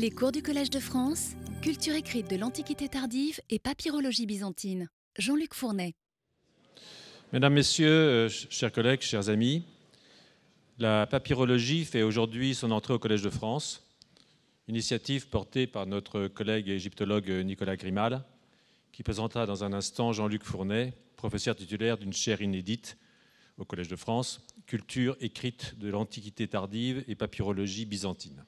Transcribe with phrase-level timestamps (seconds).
[0.00, 4.88] Les cours du Collège de France, culture écrite de l'Antiquité tardive et papyrologie byzantine.
[5.18, 5.96] Jean-Luc Fournet.
[7.32, 9.64] Mesdames, Messieurs, euh, chers collègues, chers amis,
[10.78, 13.82] la papyrologie fait aujourd'hui son entrée au Collège de France,
[14.68, 18.22] initiative portée par notre collègue égyptologue Nicolas Grimal,
[18.92, 22.96] qui présentera dans un instant Jean-Luc Fournet, professeur titulaire d'une chaire inédite
[23.56, 28.44] au Collège de France, culture écrite de l'Antiquité tardive et papyrologie byzantine.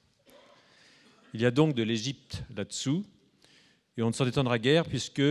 [1.32, 3.04] Il y a donc de l'Égypte là-dessous,
[3.96, 5.22] et on ne s'en étonnera guère puisque,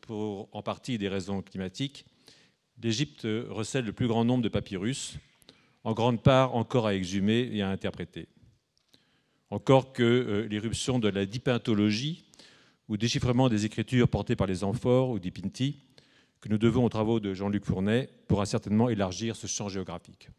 [0.00, 2.06] pour en partie des raisons climatiques,
[2.82, 5.18] l'Égypte recèle le plus grand nombre de papyrus,
[5.84, 8.28] en grande part encore à exhumer et à interpréter.
[9.50, 12.24] Encore que euh, l'éruption de la dipintologie,
[12.88, 15.80] ou déchiffrement des écritures portées par les amphores ou dipinti,
[16.40, 20.30] que nous devons aux travaux de Jean-Luc Fournet, pourra certainement élargir ce champ géographique.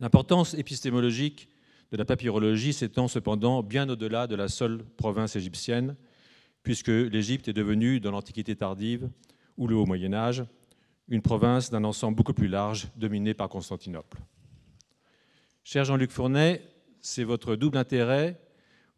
[0.00, 1.48] L'importance épistémologique
[1.90, 5.96] de la papyrologie s'étend cependant bien au-delà de la seule province égyptienne,
[6.62, 9.08] puisque l'Égypte est devenue, dans l'Antiquité tardive
[9.56, 10.44] ou le Haut Moyen Âge,
[11.08, 14.18] une province d'un ensemble beaucoup plus large, dominée par Constantinople.
[15.64, 16.62] Cher Jean-Luc Fournet,
[17.00, 18.40] c'est votre double intérêt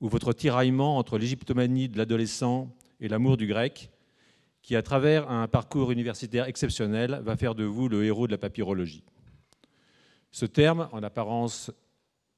[0.00, 3.90] ou votre tiraillement entre l'égyptomanie de l'adolescent et l'amour du grec
[4.60, 8.38] qui, à travers un parcours universitaire exceptionnel, va faire de vous le héros de la
[8.38, 9.02] papyrologie.
[10.30, 11.70] Ce terme, en apparence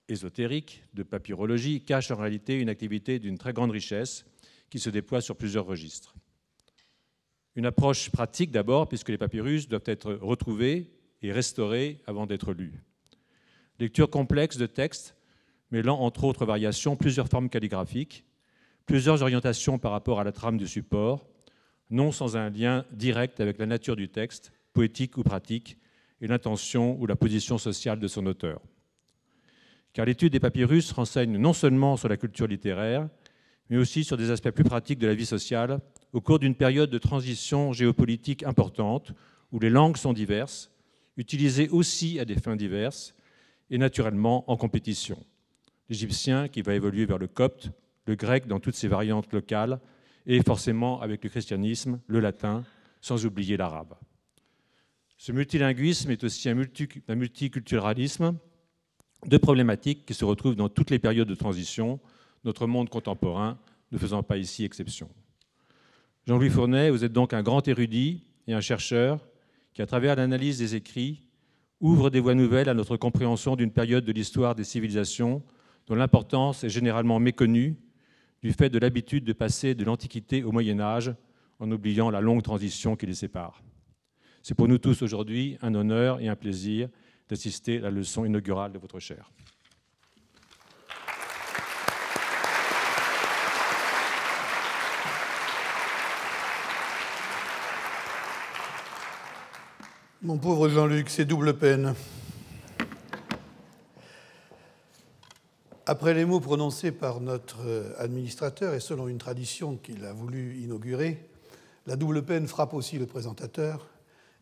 [0.08, 4.24] ésotérique de papyrologie, cache en réalité une activité d'une très grande richesse
[4.70, 6.14] qui se déploie sur plusieurs registres.
[7.56, 10.90] Une approche pratique d'abord, puisque les papyrus doivent être retrouvés
[11.22, 12.82] et restaurés avant d'être lus.
[13.78, 15.16] Lecture complexe de textes
[15.70, 18.24] mêlant entre autres variations plusieurs formes calligraphiques,
[18.86, 21.26] plusieurs orientations par rapport à la trame du support,
[21.90, 25.78] non sans un lien direct avec la nature du texte, poétique ou pratique,
[26.20, 28.60] et l'intention ou la position sociale de son auteur.
[29.94, 33.08] Car l'étude des papyrus renseigne non seulement sur la culture littéraire,
[33.70, 35.80] mais aussi sur des aspects plus pratiques de la vie sociale
[36.12, 39.12] au cours d'une période de transition géopolitique importante
[39.52, 40.70] où les langues sont diverses,
[41.16, 43.14] utilisées aussi à des fins diverses
[43.70, 45.16] et naturellement en compétition.
[45.88, 47.70] L'égyptien qui va évoluer vers le copte,
[48.06, 49.80] le grec dans toutes ses variantes locales,
[50.26, 52.64] et forcément avec le christianisme, le latin,
[53.00, 53.94] sans oublier l'arabe.
[55.18, 58.36] Ce multilinguisme est aussi un, multiculturalisme,
[59.26, 62.00] deux problématiques qui se retrouvent dans toutes les périodes de transition,
[62.44, 63.58] notre monde contemporain
[63.92, 65.08] ne faisant pas ici exception.
[66.26, 69.20] Jean-Louis Fournet, vous êtes donc un grand érudit et un chercheur
[69.72, 71.22] qui, à travers l'analyse des écrits,
[71.80, 75.42] ouvre des voies nouvelles à notre compréhension d'une période de l'histoire des civilisations
[75.86, 77.76] dont l'importance est généralement méconnue
[78.42, 81.14] du fait de l'habitude de passer de l'Antiquité au Moyen Âge
[81.58, 83.62] en oubliant la longue transition qui les sépare.
[84.42, 86.88] C'est pour nous tous aujourd'hui un honneur et un plaisir
[87.34, 89.28] d'assister à la leçon inaugurale de votre chaire.
[100.22, 101.94] Mon pauvre Jean-Luc, c'est double peine.
[105.86, 111.28] Après les mots prononcés par notre administrateur et selon une tradition qu'il a voulu inaugurer,
[111.86, 113.88] la double peine frappe aussi le présentateur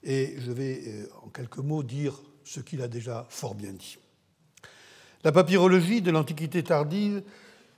[0.05, 3.99] et je vais euh, en quelques mots dire ce qu'il a déjà fort bien dit.
[5.25, 7.23] La papyrologie de l'Antiquité tardive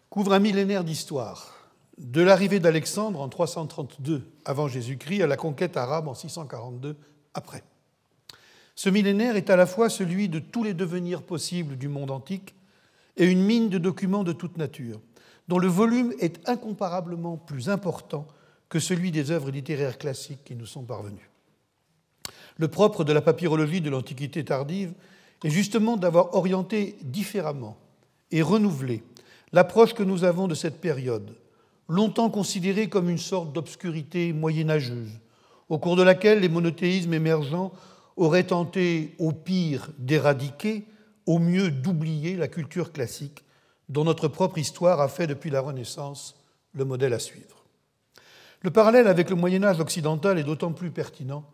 [0.09, 1.55] couvre un millénaire d'histoire,
[1.99, 6.97] de l'arrivée d'Alexandre en 332 avant Jésus-Christ à la conquête arabe en 642
[7.35, 7.63] après.
[8.75, 12.55] Ce millénaire est à la fois celui de tous les devenirs possibles du monde antique
[13.17, 15.01] et une mine de documents de toute nature,
[15.47, 18.27] dont le volume est incomparablement plus important
[18.69, 21.31] que celui des œuvres littéraires classiques qui nous sont parvenues.
[22.57, 24.93] Le propre de la papyrologie de l'Antiquité tardive
[25.43, 27.77] est justement d'avoir orienté différemment
[28.31, 29.03] et renouvelé
[29.53, 31.37] l'approche que nous avons de cette période,
[31.89, 35.21] longtemps considérée comme une sorte d'obscurité moyenâgeuse,
[35.69, 37.73] au cours de laquelle les monothéismes émergents
[38.17, 40.85] auraient tenté au pire d'éradiquer
[41.27, 43.45] au mieux d'oublier la culture classique
[43.89, 46.37] dont notre propre histoire a fait depuis la Renaissance
[46.73, 47.65] le modèle à suivre.
[48.63, 51.45] Le parallèle avec le Moyen Âge occidental est d'autant plus pertinent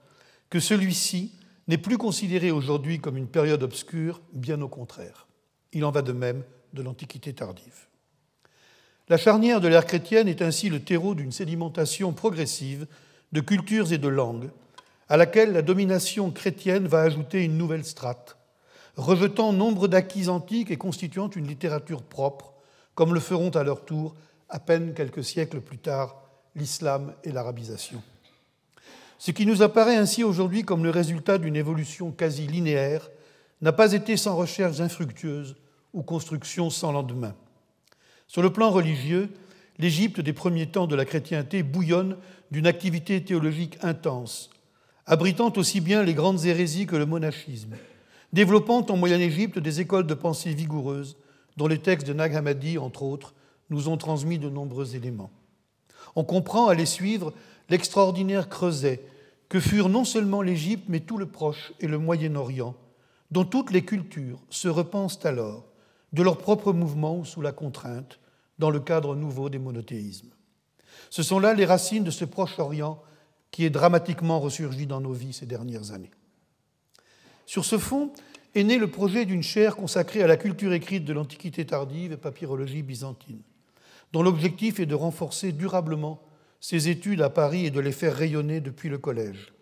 [0.50, 1.32] que celui-ci
[1.68, 5.28] n'est plus considéré aujourd'hui comme une période obscure, bien au contraire.
[5.72, 6.42] Il en va de même
[6.72, 7.86] de l'Antiquité tardive.
[9.08, 12.86] La charnière de l'ère chrétienne est ainsi le terreau d'une sédimentation progressive
[13.32, 14.50] de cultures et de langues,
[15.08, 18.36] à laquelle la domination chrétienne va ajouter une nouvelle strate,
[18.96, 22.54] rejetant nombre d'acquis antiques et constituant une littérature propre,
[22.94, 24.14] comme le feront à leur tour,
[24.48, 26.22] à peine quelques siècles plus tard,
[26.54, 28.02] l'islam et l'arabisation.
[29.20, 33.10] Ce qui nous apparaît ainsi aujourd'hui comme le résultat d'une évolution quasi linéaire
[33.60, 35.56] n'a pas été sans recherches infructueuses
[35.92, 37.34] ou constructions sans lendemain.
[38.28, 39.28] Sur le plan religieux,
[39.78, 42.16] l'Égypte des premiers temps de la chrétienté bouillonne
[42.50, 44.48] d'une activité théologique intense,
[45.04, 47.76] abritant aussi bien les grandes hérésies que le monachisme,
[48.32, 51.18] développant en Moyenne Égypte des écoles de pensée vigoureuses,
[51.58, 53.34] dont les textes de Nag Hammadi, entre autres,
[53.68, 55.30] nous ont transmis de nombreux éléments.
[56.16, 57.34] On comprend à les suivre
[57.68, 59.02] l'extraordinaire creuset
[59.50, 62.76] que furent non seulement l'Égypte, mais tout le Proche et le Moyen-Orient,
[63.32, 65.66] dont toutes les cultures se repensent alors,
[66.12, 68.20] de leur propre mouvement ou sous la contrainte,
[68.58, 70.30] dans le cadre nouveau des monothéismes.
[71.10, 73.02] Ce sont là les racines de ce Proche-Orient
[73.50, 76.12] qui est dramatiquement ressurgi dans nos vies ces dernières années.
[77.44, 78.12] Sur ce fond
[78.54, 82.16] est né le projet d'une chaire consacrée à la culture écrite de l'Antiquité tardive et
[82.16, 83.42] papyrologie byzantine,
[84.12, 86.22] dont l'objectif est de renforcer durablement
[86.60, 89.52] ses études à Paris et de les faire rayonner depuis le collège.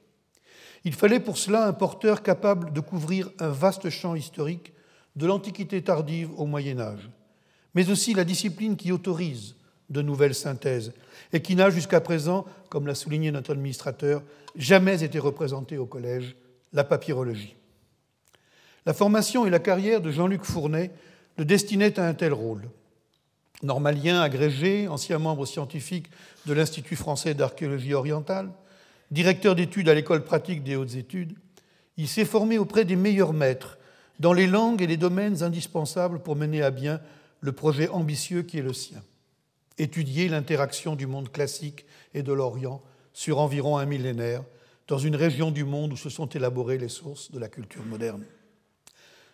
[0.85, 4.73] Il fallait pour cela un porteur capable de couvrir un vaste champ historique
[5.17, 7.09] de l'Antiquité tardive au Moyen Âge,
[7.75, 9.57] mais aussi la discipline qui autorise
[9.91, 10.93] de nouvelles synthèses
[11.33, 14.23] et qui n'a jusqu'à présent, comme l'a souligné notre administrateur,
[14.57, 16.37] jamais été représentée au collège,
[16.73, 17.57] la papyrologie.
[18.87, 20.91] La formation et la carrière de Jean-Luc Fournet
[21.37, 22.69] le destinaient à un tel rôle.
[23.63, 26.11] Normalien agrégé, ancien membre scientifique
[26.47, 28.51] de l'Institut français d'archéologie orientale,
[29.11, 31.35] directeur d'études à l'école pratique des hautes études,
[31.97, 33.79] il s'est formé auprès des meilleurs maîtres
[34.21, 37.01] dans les langues et les domaines indispensables pour mener à bien
[37.41, 39.03] le projet ambitieux qui est le sien.
[39.79, 42.83] Étudier l'interaction du monde classique et de l'Orient
[43.13, 44.45] sur environ un millénaire
[44.87, 48.25] dans une région du monde où se sont élaborées les sources de la culture moderne.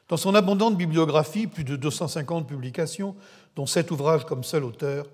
[0.08, 3.14] Dans son abondante bibliographie, plus de 250 publications,
[3.56, 5.06] dont sept ouvrages comme seul auteur,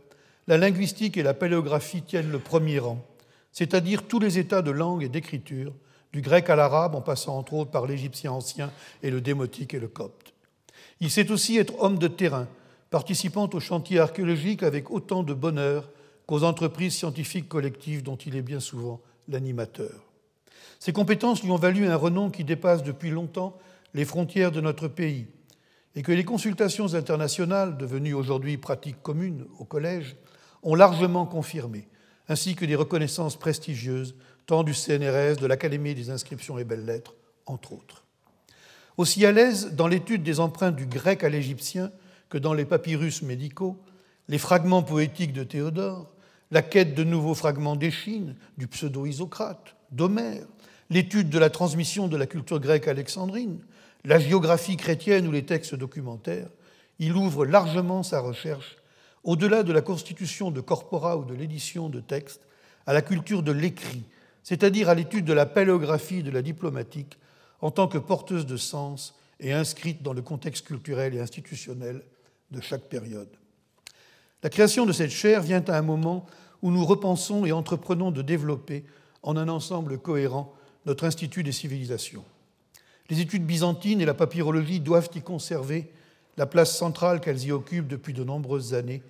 [0.48, 3.04] la linguistique et la paléographie tiennent le premier rang,
[3.52, 5.72] c'est-à-dire tous les états de langue et d'écriture,
[6.12, 8.72] du grec à l'arabe en passant entre autres par l'égyptien ancien
[9.02, 10.32] et le démotique et le copte.
[11.00, 12.48] Il sait aussi être homme de terrain,
[12.90, 15.88] participant aux chantiers archéologiques avec autant de bonheur
[16.26, 20.10] qu'aux entreprises scientifiques collectives dont il est bien souvent l'animateur.
[20.80, 23.56] Ses compétences lui ont valu un renom qui dépasse depuis longtemps
[23.94, 25.26] les frontières de notre pays
[25.96, 30.16] et que les consultations internationales, devenues aujourd'hui pratiques communes au collège,
[30.62, 31.88] ont largement confirmé,
[32.28, 34.14] ainsi que des reconnaissances prestigieuses
[34.46, 37.14] tant du CNRS, de l'Académie des inscriptions et belles-lettres,
[37.46, 38.04] entre autres.
[38.96, 41.90] Aussi à l'aise dans l'étude des empreintes du grec à l'égyptien
[42.28, 43.80] que dans les papyrus médicaux,
[44.28, 46.12] les fragments poétiques de Théodore,
[46.50, 50.46] la quête de nouveaux fragments d'Échine, du pseudo-Isocrate, d'Homère,
[50.90, 53.60] l'étude de la transmission de la culture grecque alexandrine,
[54.04, 56.48] la géographie chrétienne ou les textes documentaires,
[56.98, 58.76] il ouvre largement sa recherche,
[59.24, 62.46] au-delà de la constitution de corpora ou de l'édition de textes,
[62.86, 64.04] à la culture de l'écrit,
[64.42, 67.18] c'est-à-dire à, l'étude de la paléographie de la diplomatique
[67.60, 72.02] en tant que porteuse de sens et inscrite dans le contexte culturel et institutionnel
[72.50, 73.28] de chaque période.
[74.42, 76.26] La création de cette chaire vient à un moment
[76.62, 78.84] où nous repensons et entreprenons de développer
[79.22, 80.54] en un ensemble cohérent
[80.86, 82.24] notre Institut des civilisations.
[83.10, 85.90] Les études byzantines et la papyrologie doivent y conserver
[86.36, 89.02] la place centrale qu'elles y occupent depuis de nombreuses années,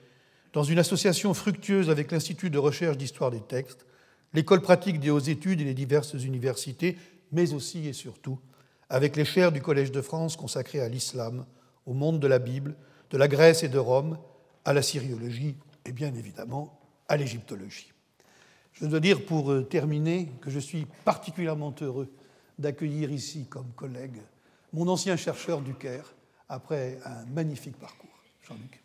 [0.52, 3.86] dans une association fructueuse avec l'Institut de recherche d'histoire des textes,
[4.32, 6.96] l'école pratique des hautes études et les diverses universités,
[7.30, 8.38] mais aussi et surtout
[8.88, 11.46] avec les chaires du Collège de France consacrées à l'islam,
[11.86, 12.74] au monde de la Bible,
[13.10, 14.18] de la Grèce et de Rome,
[14.64, 17.92] à la syriologie et bien évidemment à l'égyptologie.
[18.72, 22.10] Je dois dire pour euh, terminer que je suis particulièrement heureux
[22.60, 24.20] d'accueillir ici comme collègue
[24.72, 26.14] mon ancien chercheur du Caire
[26.48, 28.10] après un magnifique parcours.
[28.42, 28.82] Jean-Luc.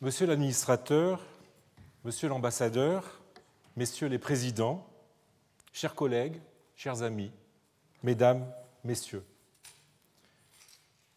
[0.00, 1.24] Monsieur l'administrateur,
[2.04, 3.22] monsieur l'ambassadeur,
[3.74, 4.86] messieurs les présidents,
[5.72, 6.40] chers collègues,
[6.76, 7.32] chers amis,
[8.02, 8.46] mesdames,
[8.84, 9.24] messieurs,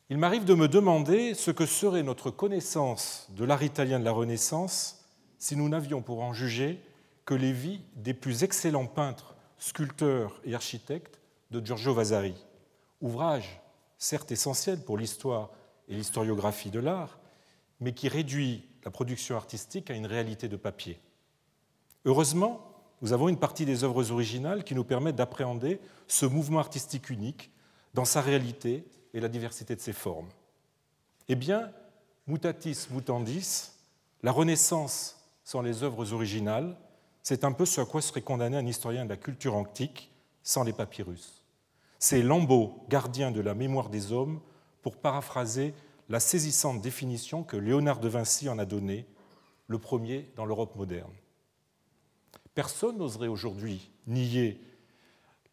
[0.10, 4.14] il m'arrive de me demander ce que serait notre connaissance de l'art italien de la
[4.14, 5.04] Renaissance
[5.38, 6.82] si nous n'avions pour en juger
[7.26, 11.20] que les vies des plus excellents peintres, sculpteurs et architectes
[11.52, 12.36] de Giorgio Vasari.
[13.02, 13.60] Ouvrage
[13.98, 15.50] certes essentiel pour l'histoire
[15.90, 17.20] et l'historiographie de l'art,
[17.82, 21.00] mais qui réduit la production artistique à une réalité de papier.
[22.06, 22.62] Heureusement,
[23.02, 27.52] nous avons une partie des œuvres originales qui nous permettent d'appréhender ce mouvement artistique unique
[27.94, 28.86] dans sa réalité
[29.18, 30.30] et la diversité de ses formes.
[31.28, 31.72] Eh bien,
[32.28, 33.72] mutatis mutandis,
[34.22, 36.78] la Renaissance sans les œuvres originales,
[37.24, 40.12] c'est un peu ce à quoi serait condamné un historien de la culture antique
[40.44, 41.44] sans les papyrus.
[42.00, 44.40] C'est Lambeau, gardien de la mémoire des hommes,
[44.84, 45.74] pour paraphraser
[46.10, 49.08] la saisissante définition que Léonard de Vinci en a donnée,
[49.68, 51.12] le premier dans l'Europe moderne.
[52.54, 54.62] Personne n'oserait aujourd'hui nier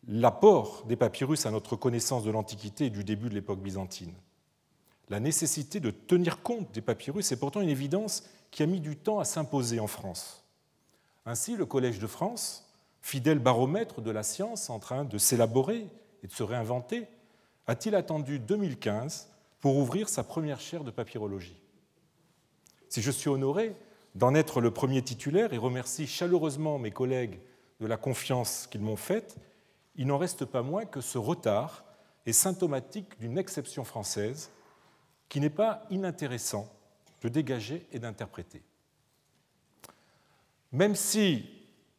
[0.08, 4.14] l'apport des papyrus à notre connaissance de l'Antiquité et du début de l'époque byzantine.
[5.08, 8.96] La nécessité de tenir compte des papyrus est pourtant une évidence qui a mis du
[8.96, 10.44] temps à s'imposer en France.
[11.26, 12.70] Ainsi, le Collège de France,
[13.00, 15.87] fidèle baromètre de la science en train de s'élaborer
[16.23, 17.06] et de se réinventer,
[17.66, 19.28] a-t-il attendu 2015
[19.61, 21.61] pour ouvrir sa première chaire de papyrologie?
[22.88, 23.75] Si je suis honoré
[24.14, 27.40] d'en être le premier titulaire et remercie chaleureusement mes collègues
[27.80, 29.37] de la confiance qu'ils m'ont faite,
[29.96, 31.84] il n'en reste pas moins que ce retard
[32.26, 34.50] est symptomatique d'une exception française
[35.28, 36.68] qui n'est pas inintéressant
[37.22, 38.62] de dégager et d'interpréter.
[40.72, 41.48] Même si,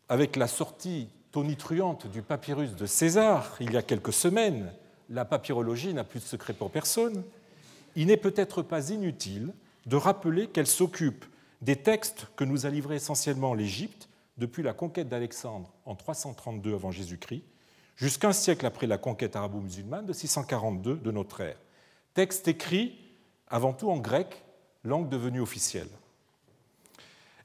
[0.10, 4.74] avec la sortie tonitruante du papyrus de César il y a quelques semaines,
[5.10, 7.24] la papyrologie n'a plus de secret pour personne,
[7.96, 9.54] il n'est peut-être pas inutile
[9.86, 11.26] de rappeler qu'elle s'occupe
[11.62, 16.92] des textes que nous a livrés essentiellement l'Égypte depuis la conquête d'Alexandre en 332 avant
[16.92, 17.44] Jésus-Christ
[17.96, 21.58] jusqu'un siècle après la conquête arabo-musulmane de 642 de notre ère.
[22.14, 22.98] Textes écrits
[23.48, 24.44] avant tout en grec,
[24.84, 25.90] langue devenue officielle.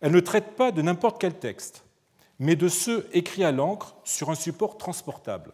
[0.01, 1.85] Elle ne traite pas de n'importe quel texte,
[2.39, 5.53] mais de ceux écrits à l'encre sur un support transportable.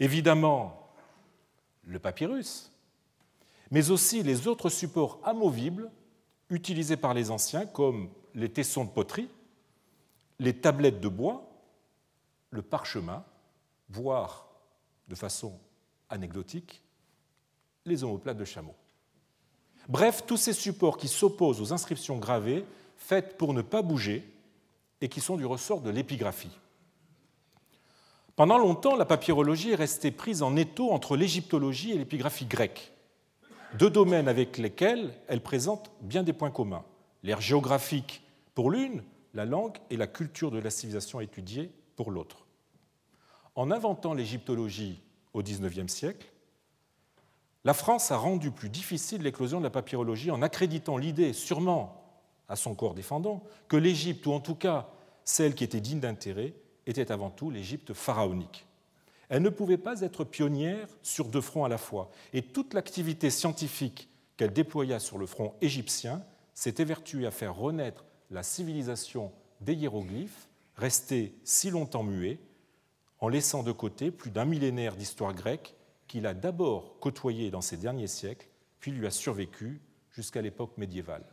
[0.00, 0.90] Évidemment,
[1.84, 2.72] le papyrus,
[3.70, 5.90] mais aussi les autres supports amovibles
[6.50, 9.28] utilisés par les anciens, comme les tessons de poterie,
[10.38, 11.48] les tablettes de bois,
[12.50, 13.24] le parchemin,
[13.92, 14.48] voire,
[15.08, 15.58] de façon
[16.08, 16.82] anecdotique,
[17.84, 18.74] les omoplates de chameau.
[19.88, 22.64] Bref, tous ces supports qui s'opposent aux inscriptions gravées,
[22.96, 24.28] faites pour ne pas bouger
[25.00, 26.56] et qui sont du ressort de l'épigraphie.
[28.36, 32.92] Pendant longtemps, la papyrologie est restée prise en étau entre l'égyptologie et l'épigraphie grecque,
[33.78, 36.84] deux domaines avec lesquels elle présente bien des points communs.
[37.22, 38.22] L'ère géographique
[38.54, 39.02] pour l'une,
[39.34, 42.46] la langue et la culture de la civilisation étudiée pour l'autre.
[43.54, 45.00] En inventant l'égyptologie
[45.34, 46.26] au XIXe siècle,
[47.64, 52.02] la France a rendu plus difficile l'éclosion de la papyrologie en accréditant l'idée, sûrement
[52.48, 54.88] à son corps défendant, que l'Égypte, ou en tout cas
[55.24, 56.54] celle qui était digne d'intérêt,
[56.86, 58.66] était avant tout l'Égypte pharaonique.
[59.28, 63.30] Elle ne pouvait pas être pionnière sur deux fronts à la fois, et toute l'activité
[63.30, 69.30] scientifique qu'elle déploya sur le front égyptien s'est évertuée à faire renaître la civilisation
[69.60, 72.40] des hiéroglyphes, restée si longtemps muée,
[73.22, 75.76] en laissant de côté plus d'un millénaire d'histoire grecque
[76.08, 78.48] qu'il a d'abord côtoyé dans ces derniers siècles,
[78.80, 81.24] puis lui a survécu jusqu'à l'époque médiévale.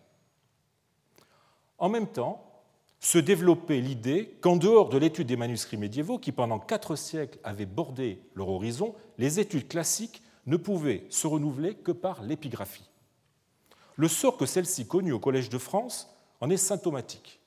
[1.80, 2.46] En même temps,
[3.00, 7.66] se développait l'idée qu'en dehors de l'étude des manuscrits médiévaux, qui pendant quatre siècles avaient
[7.66, 12.90] bordé leur horizon, les études classiques ne pouvaient se renouveler que par l'épigraphie.
[13.96, 17.40] Le sort que celle-ci connut au Collège de France en est symptomatique.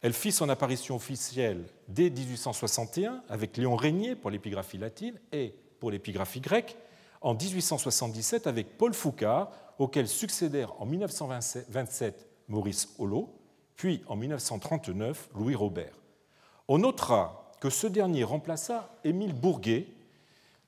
[0.00, 5.90] Elle fit son apparition officielle dès 1861 avec Léon Régnier pour l'épigraphie latine et pour
[5.90, 6.76] l'épigraphie grecque
[7.20, 13.32] en 1877 avec Paul Foucard, auquel succédèrent en 1927 Maurice Hollot,
[13.76, 15.94] puis en 1939 Louis Robert.
[16.68, 19.86] On notera que ce dernier remplaça Émile Bourguet,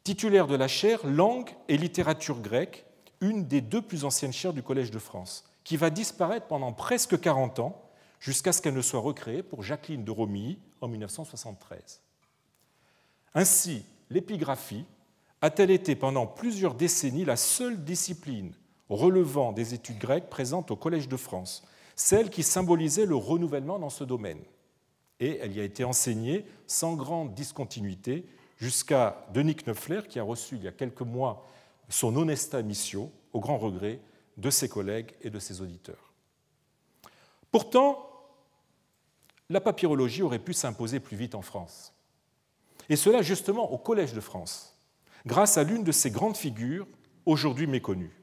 [0.04, 2.84] titulaire de la chaire Langue et littérature grecque,
[3.20, 7.18] une des deux plus anciennes chaires du Collège de France, qui va disparaître pendant presque
[7.18, 7.83] 40 ans
[8.24, 12.00] jusqu'à ce qu'elle ne soit recréée pour Jacqueline de Romilly en 1973.
[13.34, 14.86] Ainsi, l'épigraphie
[15.42, 18.54] a-t-elle été pendant plusieurs décennies la seule discipline
[18.88, 21.64] relevant des études grecques présentes au Collège de France,
[21.96, 24.40] celle qui symbolisait le renouvellement dans ce domaine.
[25.20, 28.24] Et elle y a été enseignée sans grande discontinuité
[28.56, 31.46] jusqu'à Denis Knöffler, qui a reçu il y a quelques mois
[31.90, 34.00] son honesta missio, au grand regret
[34.38, 36.14] de ses collègues et de ses auditeurs.
[37.50, 38.13] Pourtant,
[39.50, 41.92] la papyrologie aurait pu s'imposer plus vite en France.
[42.88, 44.74] Et cela justement au Collège de France
[45.26, 46.86] grâce à l'une de ces grandes figures
[47.24, 48.14] aujourd'hui méconnues.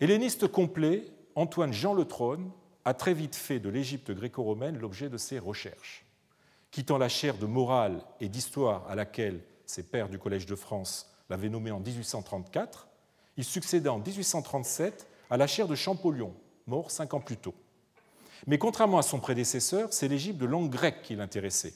[0.00, 1.04] Helléniste complet,
[1.34, 2.50] Antoine Jean Le Trône
[2.84, 6.04] a très vite fait de l'Égypte gréco-romaine l'objet de ses recherches.
[6.70, 11.10] Quittant la chaire de morale et d'histoire à laquelle ses pairs du Collège de France
[11.30, 12.88] l'avaient nommé en 1834,
[13.36, 16.34] il succéda en 1837 à la chaire de Champollion,
[16.66, 17.54] mort cinq ans plus tôt.
[18.46, 21.74] Mais contrairement à son prédécesseur, c'est l'Égypte de langue grecque qui l'intéressait.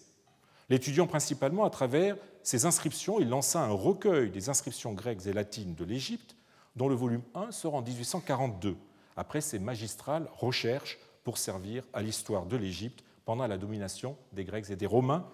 [0.69, 5.75] L'étudiant principalement à travers ses inscriptions, il lança un recueil des inscriptions grecques et latines
[5.75, 6.37] de l'Égypte,
[6.75, 8.77] dont le volume 1 sort en 1842,
[9.17, 14.71] après ses magistrales recherches pour servir à l'histoire de l'Égypte pendant la domination des Grecs
[14.71, 15.27] et des Romains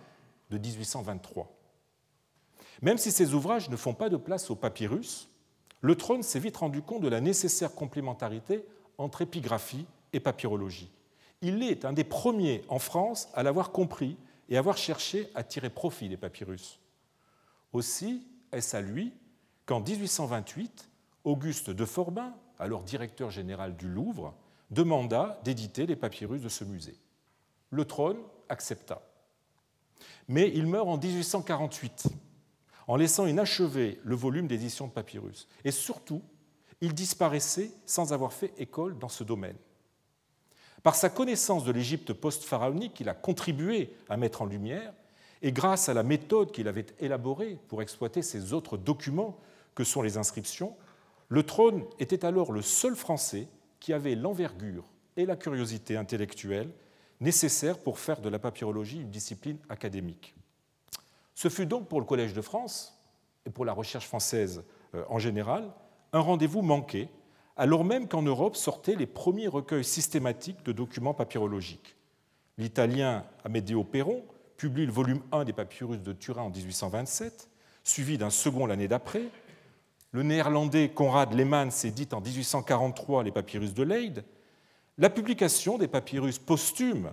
[0.50, 1.50] de 1823.
[2.82, 5.28] Même si ces ouvrages ne font pas de place au papyrus,
[5.80, 8.64] le trône s'est vite rendu compte de la nécessaire complémentarité
[8.98, 10.90] entre épigraphie et papyrologie.
[11.42, 14.16] Il est un des premiers en France à l'avoir compris
[14.48, 16.78] et avoir cherché à tirer profit des papyrus.
[17.72, 18.22] Aussi
[18.52, 19.12] est-ce à lui
[19.66, 20.88] qu'en 1828,
[21.24, 24.34] Auguste de Forbin, alors directeur général du Louvre,
[24.70, 26.96] demanda d'éditer les papyrus de ce musée.
[27.70, 28.18] Le trône
[28.48, 29.02] accepta.
[30.28, 32.08] Mais il meurt en 1848,
[32.86, 35.48] en laissant inachevé le volume d'édition de papyrus.
[35.64, 36.22] Et surtout,
[36.80, 39.56] il disparaissait sans avoir fait école dans ce domaine.
[40.82, 44.92] Par sa connaissance de l'Égypte post-pharaonique, il a contribué à mettre en lumière,
[45.42, 49.38] et grâce à la méthode qu'il avait élaborée pour exploiter ces autres documents
[49.74, 50.76] que sont les inscriptions,
[51.28, 53.48] le trône était alors le seul Français
[53.80, 54.84] qui avait l'envergure
[55.16, 56.70] et la curiosité intellectuelle
[57.20, 60.34] nécessaires pour faire de la papyrologie une discipline académique.
[61.34, 62.98] Ce fut donc pour le Collège de France,
[63.46, 64.62] et pour la recherche française
[64.94, 65.72] euh, en général,
[66.12, 67.08] un rendez-vous manqué,
[67.56, 71.96] alors même qu'en Europe sortaient les premiers recueils systématiques de documents papyrologiques.
[72.58, 74.24] L'italien Amedeo Perron
[74.56, 77.48] publie le volume 1 des papyrus de Turin en 1827,
[77.84, 79.24] suivi d'un second l'année d'après.
[80.12, 84.24] Le néerlandais Conrad Lehmann édite en 1843 les papyrus de Leyde.
[84.98, 87.12] La publication des papyrus posthumes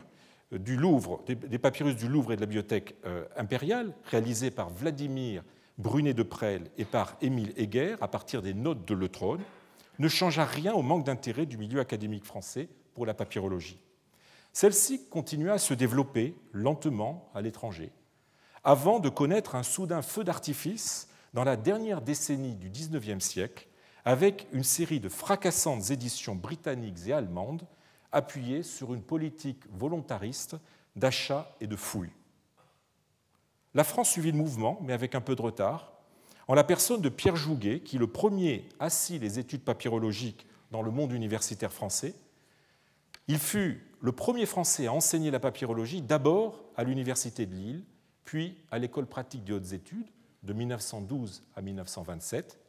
[0.52, 5.44] du Louvre, des papyrus du Louvre et de la Bibliothèque euh, impériale, réalisés par Vladimir
[5.78, 9.42] Brunet de Presles et par Émile Heger à partir des notes de Le Trône,
[10.00, 13.80] ne changea rien au manque d'intérêt du milieu académique français pour la papyrologie.
[14.54, 17.92] Celle-ci continua à se développer lentement à l'étranger,
[18.64, 23.68] avant de connaître un soudain feu d'artifice dans la dernière décennie du XIXe siècle,
[24.06, 27.68] avec une série de fracassantes éditions britanniques et allemandes
[28.12, 30.56] appuyées sur une politique volontariste
[30.96, 32.12] d'achat et de fouille.
[33.76, 35.99] La France suivit le mouvement, mais avec un peu de retard,
[36.50, 40.90] en la personne de Pierre Jouguet, qui le premier assit les études papyrologiques dans le
[40.90, 42.16] monde universitaire français.
[43.28, 47.84] Il fut le premier Français à enseigner la papyrologie d'abord à l'Université de Lille,
[48.26, 50.08] puis à l'École pratique des hautes études
[50.42, 52.60] de 1912 à 1927,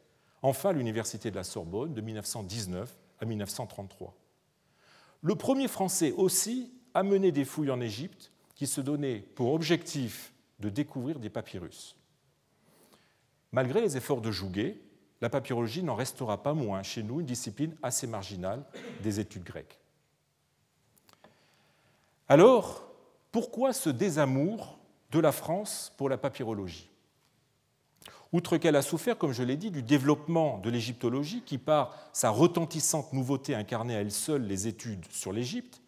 [0.43, 4.15] enfin à l'Université de la Sorbonne de 1919 à 1933.
[5.23, 10.33] Le premier Français aussi a mené des fouilles en Égypte qui se donnaient pour objectif
[10.59, 11.95] de découvrir des papyrus.
[13.51, 14.77] Malgré les efforts de Jouguet,
[15.21, 18.63] la papyrologie n'en restera pas moins chez nous une discipline assez marginale
[19.03, 19.79] des études grecques.
[22.27, 22.83] Alors,
[23.31, 24.79] pourquoi ce désamour
[25.11, 26.89] de la France pour la papyrologie?
[28.31, 32.29] Outre qu'elle a souffert, comme je l'ai dit, du développement de l'égyptologie, qui par sa
[32.29, 35.81] retentissante nouveauté incarnait à elle seule les études sur l'Égypte,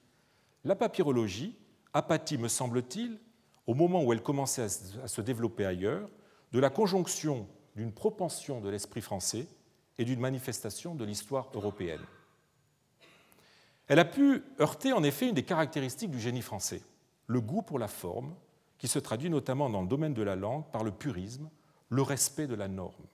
[0.65, 1.55] la papyrologie
[1.93, 3.17] a pâti, me semble-t-il,
[3.65, 6.09] au moment où elle commençait à se développer ailleurs,
[6.53, 9.47] de la conjonction d'une propension de l'esprit français
[9.97, 12.05] et d'une manifestation de l'histoire européenne.
[13.87, 16.81] Elle a pu heurter en effet une des caractéristiques du génie français,
[17.27, 18.33] le goût pour la forme,
[18.77, 21.49] qui se traduit notamment dans le domaine de la langue par le purisme,
[21.89, 23.05] le respect de la norme.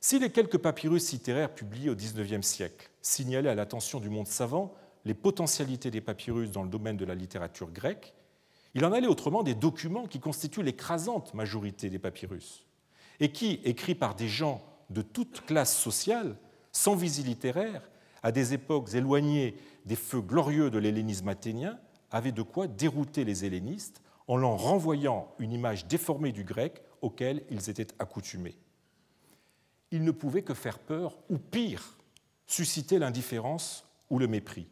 [0.00, 4.74] Si les quelques papyrus littéraires publiés au XIXe siècle signalaient à l'attention du monde savant
[5.04, 8.14] les potentialités des papyrus dans le domaine de la littérature grecque,
[8.76, 12.66] il en allait autrement des documents qui constituent l'écrasante majorité des papyrus
[13.20, 16.36] et qui, écrits par des gens de toute classe sociale,
[16.72, 17.88] sans visée littéraire,
[18.22, 21.78] à des époques éloignées des feux glorieux de l'hellénisme athénien,
[22.10, 27.44] avaient de quoi dérouter les hellénistes en leur renvoyant une image déformée du grec auquel
[27.48, 28.58] ils étaient accoutumés.
[29.90, 31.96] Ils ne pouvaient que faire peur, ou pire,
[32.46, 34.66] susciter l'indifférence ou le mépris.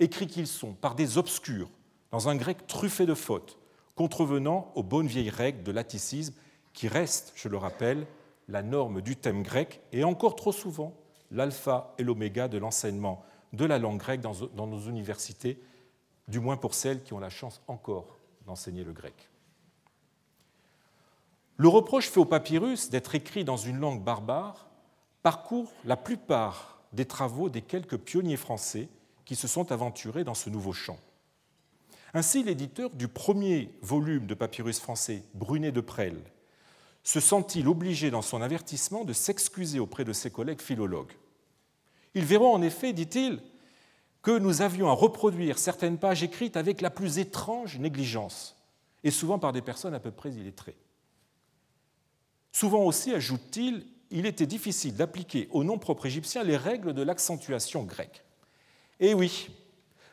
[0.00, 1.70] Écrits qu'ils sont par des obscurs,
[2.14, 3.58] dans un grec truffé de fautes,
[3.96, 6.32] contrevenant aux bonnes vieilles règles de l'atticisme
[6.72, 8.06] qui reste, je le rappelle,
[8.46, 10.94] la norme du thème grec et encore trop souvent
[11.32, 15.60] l'alpha et l'oméga de l'enseignement de la langue grecque dans nos universités,
[16.28, 19.28] du moins pour celles qui ont la chance encore d'enseigner le grec.
[21.56, 24.68] Le reproche fait au papyrus d'être écrit dans une langue barbare
[25.24, 28.88] parcourt la plupart des travaux des quelques pionniers français
[29.24, 31.00] qui se sont aventurés dans ce nouveau champ.
[32.16, 36.22] Ainsi, l'éditeur du premier volume de papyrus français, Brunet de Presles,
[37.02, 41.12] se sent-il obligé dans son avertissement de s'excuser auprès de ses collègues philologues?
[42.14, 43.42] Ils verront en effet, dit-il,
[44.22, 48.56] que nous avions à reproduire certaines pages écrites avec la plus étrange négligence,
[49.02, 50.76] et souvent par des personnes à peu près illettrées.
[52.52, 57.82] Souvent aussi, ajoute-t-il, il était difficile d'appliquer au nom propre égyptien les règles de l'accentuation
[57.82, 58.22] grecque.
[59.00, 59.50] Et oui,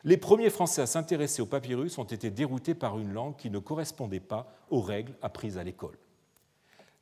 [0.04, 3.58] les premiers Français à s'intéresser au papyrus ont été déroutés par une langue qui ne
[3.58, 5.96] correspondait pas aux règles apprises à l'école.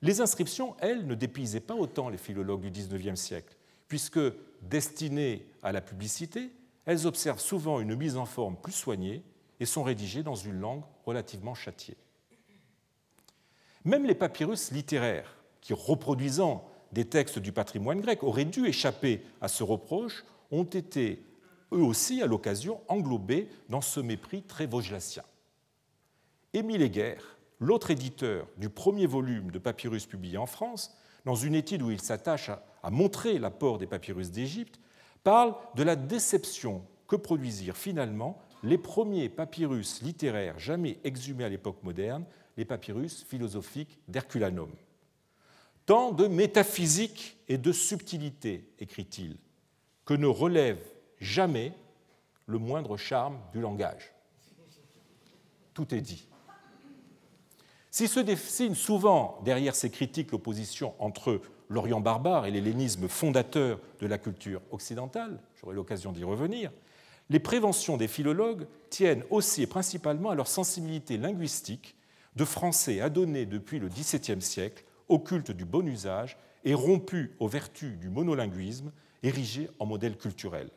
[0.03, 3.57] Les inscriptions, elles, ne dépaysaient pas autant les philologues du XIXe siècle,
[3.89, 4.21] puisque
[4.63, 6.51] destinées à la publicité,
[6.85, 9.23] elles observent souvent une mise en forme plus soignée
[9.61, 11.97] et sont rédigées dans une langue relativement châtiée.
[13.85, 19.49] Même les papyrus littéraires, qui reproduisant des textes du patrimoine grec auraient dû échapper à
[19.49, 21.23] ce reproche, ont été
[21.73, 25.23] eux aussi, à l'occasion, englobés dans ce mépris très vaugelacien.
[26.53, 31.83] Émile Heger, l'autre éditeur du premier volume de papyrus publié en France, dans une étude
[31.83, 32.51] où il s'attache
[32.83, 34.81] à montrer l'apport des papyrus d'Égypte,
[35.23, 41.83] parle de la déception que produisirent finalement les premiers papyrus littéraires jamais exhumés à l'époque
[41.83, 42.25] moderne,
[42.57, 44.71] les papyrus philosophiques d'Herculanum.
[45.87, 49.37] Tant de métaphysique et de subtilité, écrit-il,
[50.05, 50.81] que ne relève
[51.21, 51.73] jamais
[52.47, 54.13] le moindre charme du langage.
[55.75, 56.27] Tout est dit.
[57.91, 64.07] S'il se dessine souvent derrière ces critiques l'opposition entre l'Orient barbare et l'hellénisme fondateur de
[64.07, 66.73] la culture occidentale, j'aurai l'occasion d'y revenir,
[67.31, 71.97] les préventions des philologues tiennent aussi et principalement à leur sensibilité linguistique
[72.35, 77.49] de français adonnés depuis le XVIIe siècle au culte du bon usage et rompu aux
[77.49, 80.71] vertus du monolinguisme érigé en modèle culturel.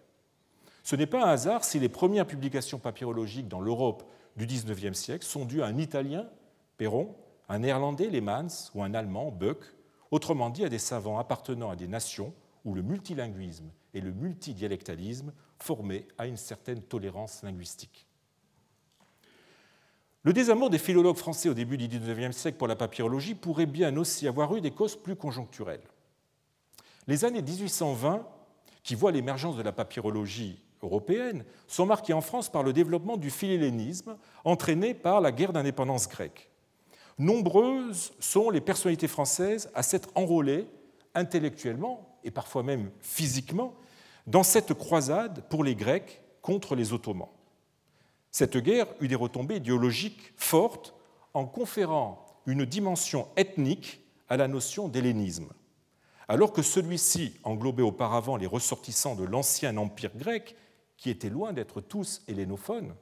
[0.83, 4.03] Ce n'est pas un hasard si les premières publications papyrologiques dans l'Europe
[4.35, 6.27] du XIXe siècle sont dues à un Italien,
[6.77, 7.15] Perron,
[7.47, 9.63] un Néerlandais, Lemans, ou un Allemand, Buck,
[10.11, 12.33] autrement dit à des savants appartenant à des nations
[12.65, 18.07] où le multilinguisme et le multidialectalisme formaient à une certaine tolérance linguistique.
[20.23, 23.95] Le désamour des philologues français au début du XIXe siècle pour la papyrologie pourrait bien
[23.97, 25.83] aussi avoir eu des causes plus conjoncturelles.
[27.07, 28.25] Les années 1820,
[28.83, 30.62] qui voient l'émergence de la papyrologie
[31.67, 36.49] sont marquées en France par le développement du philhellénisme entraîné par la guerre d'indépendance grecque.
[37.17, 40.67] Nombreuses sont les personnalités françaises à s'être enrôlées
[41.15, 43.75] intellectuellement et parfois même physiquement
[44.25, 47.29] dans cette croisade pour les Grecs contre les Ottomans.
[48.31, 50.95] Cette guerre eut des retombées idéologiques fortes
[51.33, 55.49] en conférant une dimension ethnique à la notion d'hellénisme.
[56.27, 60.55] Alors que celui-ci englobait auparavant les ressortissants de l'ancien empire grec,
[60.97, 62.93] qui étaient loin d'être tous hellénophones,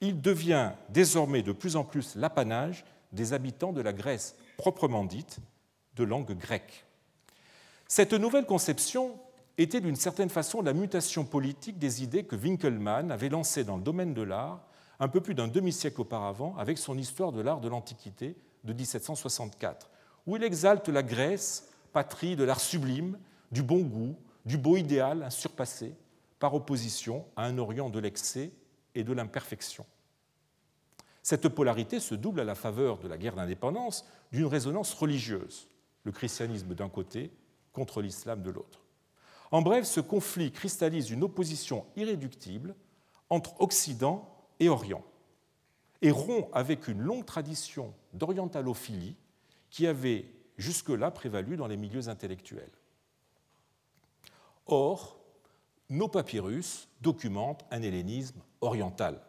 [0.00, 5.38] il devient désormais de plus en plus l'apanage des habitants de la Grèce proprement dite,
[5.96, 6.84] de langue grecque.
[7.88, 9.18] Cette nouvelle conception
[9.58, 13.82] était d'une certaine façon la mutation politique des idées que Winkelmann avait lancées dans le
[13.82, 14.66] domaine de l'art
[14.98, 19.90] un peu plus d'un demi-siècle auparavant avec son Histoire de l'art de l'Antiquité de 1764,
[20.26, 23.18] où il exalte la Grèce, patrie de l'art sublime,
[23.52, 25.94] du bon goût, du beau idéal surpassé,
[26.38, 28.52] par opposition à un Orient de l'excès
[28.94, 29.86] et de l'imperfection.
[31.22, 35.68] Cette polarité se double à la faveur de la guerre d'indépendance d'une résonance religieuse,
[36.04, 37.32] le christianisme d'un côté
[37.72, 38.84] contre l'islam de l'autre.
[39.50, 42.74] En bref, ce conflit cristallise une opposition irréductible
[43.28, 45.04] entre Occident et Orient
[46.02, 49.16] et rompt avec une longue tradition d'orientalophilie
[49.70, 50.26] qui avait
[50.58, 52.72] jusque-là prévalu dans les milieux intellectuels.
[54.66, 55.18] Or,
[55.88, 59.20] nos papyrus documentent un hellénisme oriental.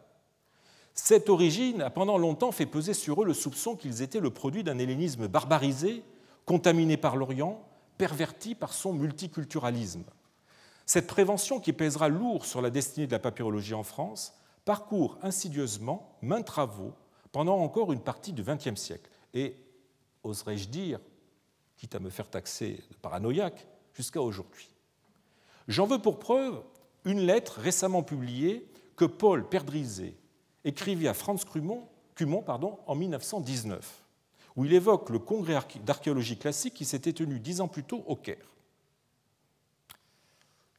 [0.94, 4.64] Cette origine a pendant longtemps fait peser sur eux le soupçon qu'ils étaient le produit
[4.64, 6.04] d'un hellénisme barbarisé,
[6.46, 7.64] contaminé par l'Orient
[7.98, 10.04] perverti par son multiculturalisme.
[10.86, 16.18] Cette prévention qui pèsera lourd sur la destinée de la papyrologie en France parcourt insidieusement
[16.22, 16.94] maints travaux
[17.32, 19.10] pendant encore une partie du XXe siècle.
[19.34, 19.56] Et,
[20.24, 21.00] oserais-je dire,
[21.76, 24.70] quitte à me faire taxer de paranoïaque, jusqu'à aujourd'hui.
[25.68, 26.62] J'en veux pour preuve
[27.06, 30.16] une lettre récemment publiée que Paul Perdrizet
[30.64, 31.88] écrivit à Franz Cumont,
[32.88, 34.04] en 1919
[34.58, 38.16] où il évoque le congrès d'archéologie classique qui s'était tenu dix ans plus tôt au
[38.16, 38.52] Caire.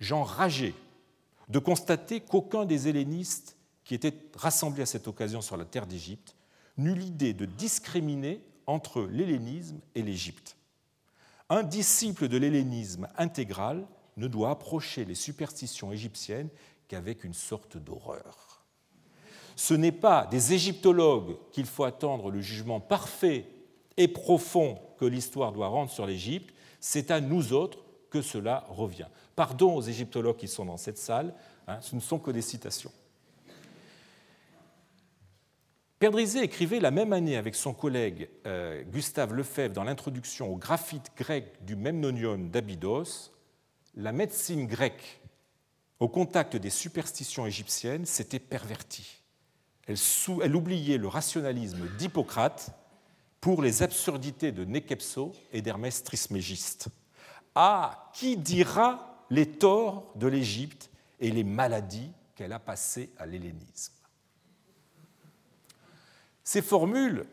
[0.01, 0.75] J'enrageais
[1.49, 6.35] de constater qu'aucun des hellénistes qui étaient rassemblés à cette occasion sur la terre d'Égypte
[6.77, 10.57] n'eut l'idée de discriminer entre l'hellénisme et l'Égypte.
[11.49, 13.87] Un disciple de l'hellénisme intégral
[14.19, 16.49] ne doit approcher les superstitions égyptiennes
[16.89, 18.65] qu'avec une sorte d'horreur.
[19.57, 23.47] Ce n'est pas des égyptologues qu'il faut attendre le jugement parfait
[23.97, 27.79] et profond que l'histoire doit rendre sur l'Égypte, c'est à nous autres
[28.11, 29.09] que cela revient.
[29.35, 31.35] Pardon aux égyptologues qui sont dans cette salle,
[31.67, 32.93] hein, ce ne sont que des citations.
[35.99, 41.11] Perdrizet écrivait la même année avec son collègue euh, Gustave Lefebvre dans l'introduction au graphite
[41.17, 43.33] grec du Memnonion d'Abydos
[43.99, 45.21] La médecine grecque,
[45.99, 49.25] au contact des superstitions égyptiennes, s'était pervertie.
[49.89, 52.71] elle oubliait le rationalisme d'Hippocrate
[53.41, 56.91] pour les absurdités de Nekepso et d'Hermès Trismégiste.
[57.57, 63.95] Ah, qui dira les torts de l'Égypte et les maladies qu'elle a passées à l'hellénisme?
[66.45, 67.27] Ces formules,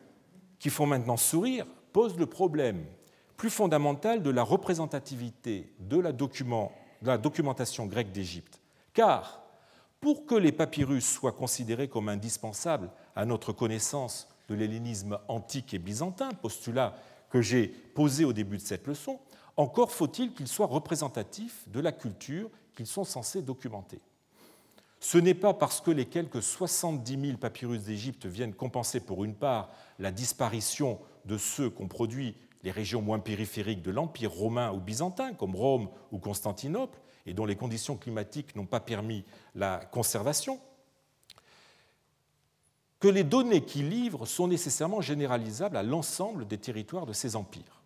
[0.58, 2.84] qui font maintenant sourire, posent le problème
[3.38, 6.12] plus fondamental de la représentativité de la,
[7.17, 8.62] documentation grecque d'Égypte.
[8.93, 9.41] Car
[10.00, 15.80] pour que les papyrus soient considérés comme indispensables à notre connaissance de l'hellénisme antique et
[15.80, 16.95] byzantin, postulat
[17.30, 19.19] que j'ai posé au début de cette leçon,
[19.58, 24.00] encore faut-il qu'ils soient représentatifs de la culture qu'ils sont censés documenter.
[25.00, 29.36] Ce n'est pas parce que les quelques 70 000 papyrus d'Égypte viennent compenser pour une
[29.36, 29.69] part
[30.00, 35.36] la disparition de ceux qu'ont produits les régions moins périphériques de l'Empire romain ou byzantin,
[35.36, 39.23] comme Rome ou Constantinople, et dont les conditions climatiques n'ont pas permis
[39.54, 40.60] la conservation,
[42.99, 47.84] que les données qu'ils livrent sont nécessairement généralisables à l'ensemble des territoires de ces empires.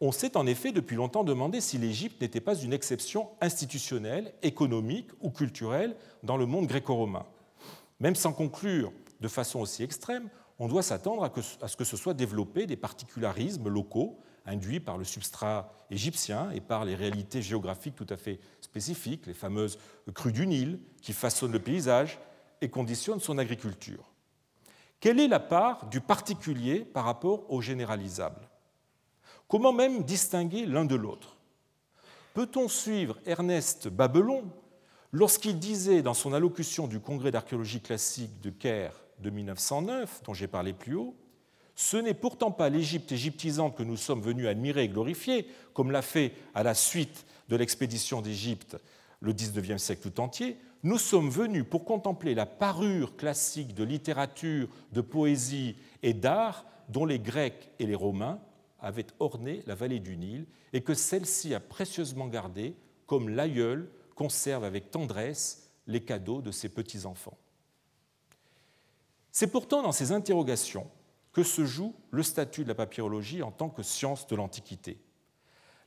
[0.00, 5.10] On s'est en effet depuis longtemps demandé si l'Égypte n'était pas une exception institutionnelle, économique
[5.20, 7.26] ou culturelle dans le monde gréco-romain.
[8.00, 10.28] Même sans conclure de façon aussi extrême,
[10.60, 15.04] on doit s'attendre à, ce que se soient développés des particularismes locaux induits par le
[15.04, 19.78] substrat égyptien et par les réalités géographiques tout à fait spécifiques, les fameuses
[20.14, 22.18] crues du Nil qui façonnent le paysage
[22.60, 24.12] et conditionnent son agriculture.
[25.00, 28.46] Quelle est la part du particulier par rapport au généralisable?
[29.48, 31.38] Comment même distinguer l'un de l'autre?
[32.34, 34.44] Peut-on suivre Ernest Babelon
[35.10, 40.46] lorsqu'il disait dans son allocution du Congrès d'archéologie classique de Caire de 1909, dont j'ai
[40.46, 41.14] parlé plus haut,
[41.74, 46.02] ce n'est pourtant pas l'Égypte égyptisante que nous sommes venus admirer et glorifier, comme l'a
[46.02, 48.76] fait à la suite de l'expédition d'Égypte
[49.20, 50.56] le XIXe siècle tout entier.
[50.82, 57.04] Nous sommes venus pour contempler la parure classique de littérature, de poésie et d'art dont
[57.04, 58.40] les Grecs et les Romains
[58.80, 62.74] avait orné la vallée du Nil et que celle-ci a précieusement gardé
[63.06, 67.36] comme l'aïeul conserve avec tendresse les cadeaux de ses petits-enfants.
[69.32, 70.90] C'est pourtant dans ces interrogations
[71.32, 74.98] que se joue le statut de la papyrologie en tant que science de l'Antiquité.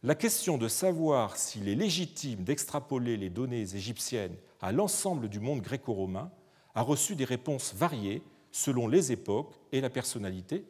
[0.02, 5.62] La question de savoir s'il est légitime d'extrapoler les données égyptiennes à l'ensemble du monde
[5.62, 6.32] gréco-romain
[6.76, 10.66] a reçu des réponses variées selon les époques et la personnalité,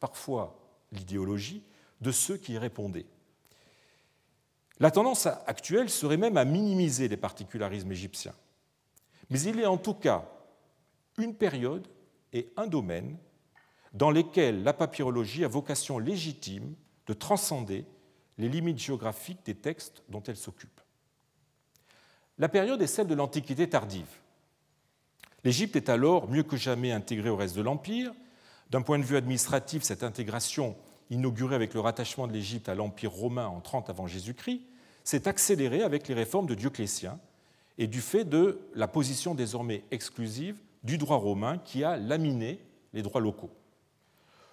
[0.00, 0.58] parfois
[0.92, 1.62] l'idéologie
[2.00, 3.06] de ceux qui y répondaient.
[4.78, 8.34] La tendance actuelle serait même à minimiser les particularismes égyptiens.
[9.30, 10.28] Mais il est en tout cas
[11.18, 11.88] une période
[12.32, 13.16] et un domaine
[13.92, 16.74] dans lesquels la papyrologie a vocation légitime
[17.06, 17.86] de transcender
[18.38, 20.80] les limites géographiques des textes dont elle s'occupe.
[22.38, 24.20] La période est celle de l'Antiquité tardive.
[25.44, 28.12] L'Égypte est alors mieux que jamais intégrée au reste de l'Empire.
[28.70, 30.76] D'un point de vue administratif, cette intégration
[31.08, 34.62] inauguré avec le rattachement de l'Égypte à l'Empire romain en 30 avant Jésus-Christ,
[35.04, 37.18] s'est accéléré avec les réformes de Dioclétien
[37.78, 42.60] et du fait de la position désormais exclusive du droit romain qui a laminé
[42.92, 43.50] les droits locaux.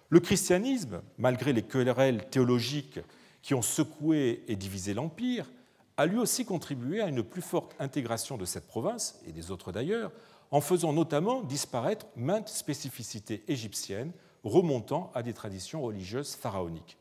[0.09, 2.99] Le christianisme, malgré les querelles théologiques
[3.41, 5.49] qui ont secoué et divisé l'Empire,
[5.97, 9.71] a lui aussi contribué à une plus forte intégration de cette province, et des autres
[9.71, 10.11] d'ailleurs,
[10.51, 14.11] en faisant notamment disparaître maintes spécificités égyptiennes
[14.43, 16.97] remontant à des traditions religieuses pharaoniques.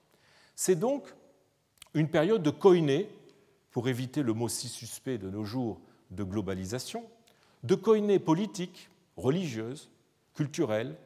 [0.55, 1.13] C'est donc
[1.95, 3.09] une période de koiné,
[3.71, 7.05] pour éviter le mot si suspect de nos jours de globalisation,
[7.63, 9.91] de koiné politique, religieuse,
[10.35, 10.97] culturelle,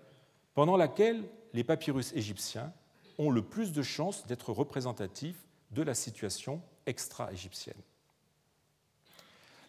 [0.54, 2.72] pendant laquelle les papyrus égyptiens
[3.18, 7.76] ont le plus de chances d'être représentatifs de la situation extra-égyptienne.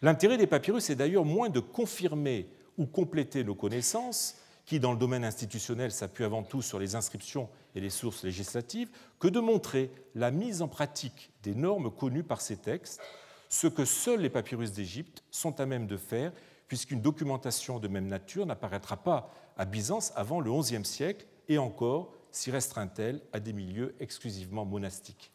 [0.00, 4.98] L'intérêt des papyrus est d'ailleurs moins de confirmer ou compléter nos connaissances qui, dans le
[4.98, 9.90] domaine institutionnel, s'appuie avant tout sur les inscriptions et les sources législatives, que de montrer
[10.14, 13.00] la mise en pratique des normes connues par ces textes,
[13.48, 16.32] ce que seuls les papyrus d'Égypte sont à même de faire,
[16.68, 22.12] puisqu'une documentation de même nature n'apparaîtra pas à Byzance avant le XIe siècle, et encore
[22.30, 25.32] s'y restreint-elle à des milieux exclusivement monastiques.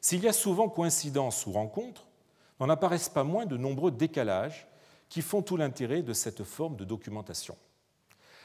[0.00, 2.06] S'il y a souvent coïncidence ou rencontre,
[2.60, 4.68] n'en apparaissent pas moins de nombreux décalages
[5.08, 7.56] qui font tout l'intérêt de cette forme de documentation.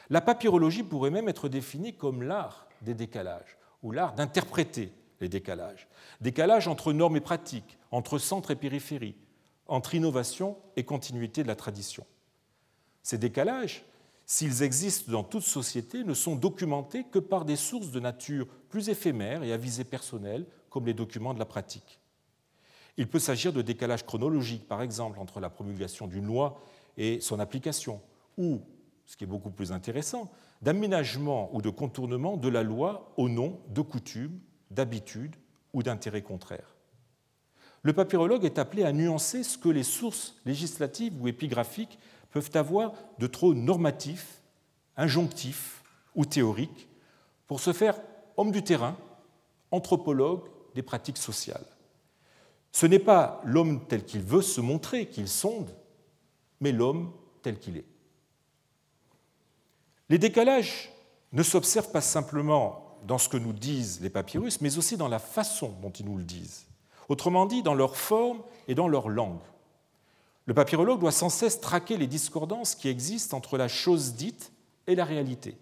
[0.09, 5.87] La papyrologie pourrait même être définie comme l'art des décalages, ou l'art d'interpréter les décalages.
[6.21, 9.15] Décalages entre normes et pratiques, entre centre et périphérie,
[9.69, 12.05] entre innovation et continuité de la tradition.
[13.03, 13.85] Ces décalages,
[14.25, 18.89] s'ils existent dans toute société, ne sont documentés que par des sources de nature plus
[18.89, 21.99] éphémères et à visée personnelle, comme les documents de la pratique.
[22.97, 26.61] Il peut s'agir de décalage chronologique, par exemple, entre la promulgation d'une loi
[26.97, 28.01] et son application,
[28.37, 28.61] ou,
[29.05, 30.29] ce qui est beaucoup plus intéressant,
[30.61, 35.35] d'aménagement ou de contournement de la loi au nom de coutumes, d'habitudes
[35.73, 36.75] ou d'intérêts contraires.
[37.81, 41.97] Le papyrologue est appelé à nuancer ce que les sources législatives ou épigraphiques
[42.31, 44.41] peuvent avoir de trop normatif,
[44.97, 45.83] injonctif
[46.15, 46.87] ou théorique
[47.47, 47.99] pour se faire
[48.37, 48.97] homme du terrain,
[49.71, 50.43] anthropologue
[50.75, 51.65] des pratiques sociales.
[52.71, 55.73] Ce n'est pas l'homme tel qu'il veut se montrer, qu'il sonde,
[56.59, 57.11] mais l'homme
[57.41, 57.85] tel qu'il est.
[60.09, 60.91] Les décalages
[61.31, 65.19] ne s'observent pas simplement dans ce que nous disent les papyrus, mais aussi dans la
[65.19, 66.65] façon dont ils nous le disent.
[67.09, 69.41] Autrement dit, dans leur forme et dans leur langue.
[70.45, 74.51] Le papyrologue doit sans cesse traquer les discordances qui existent entre la chose dite
[74.87, 75.57] et la réalité.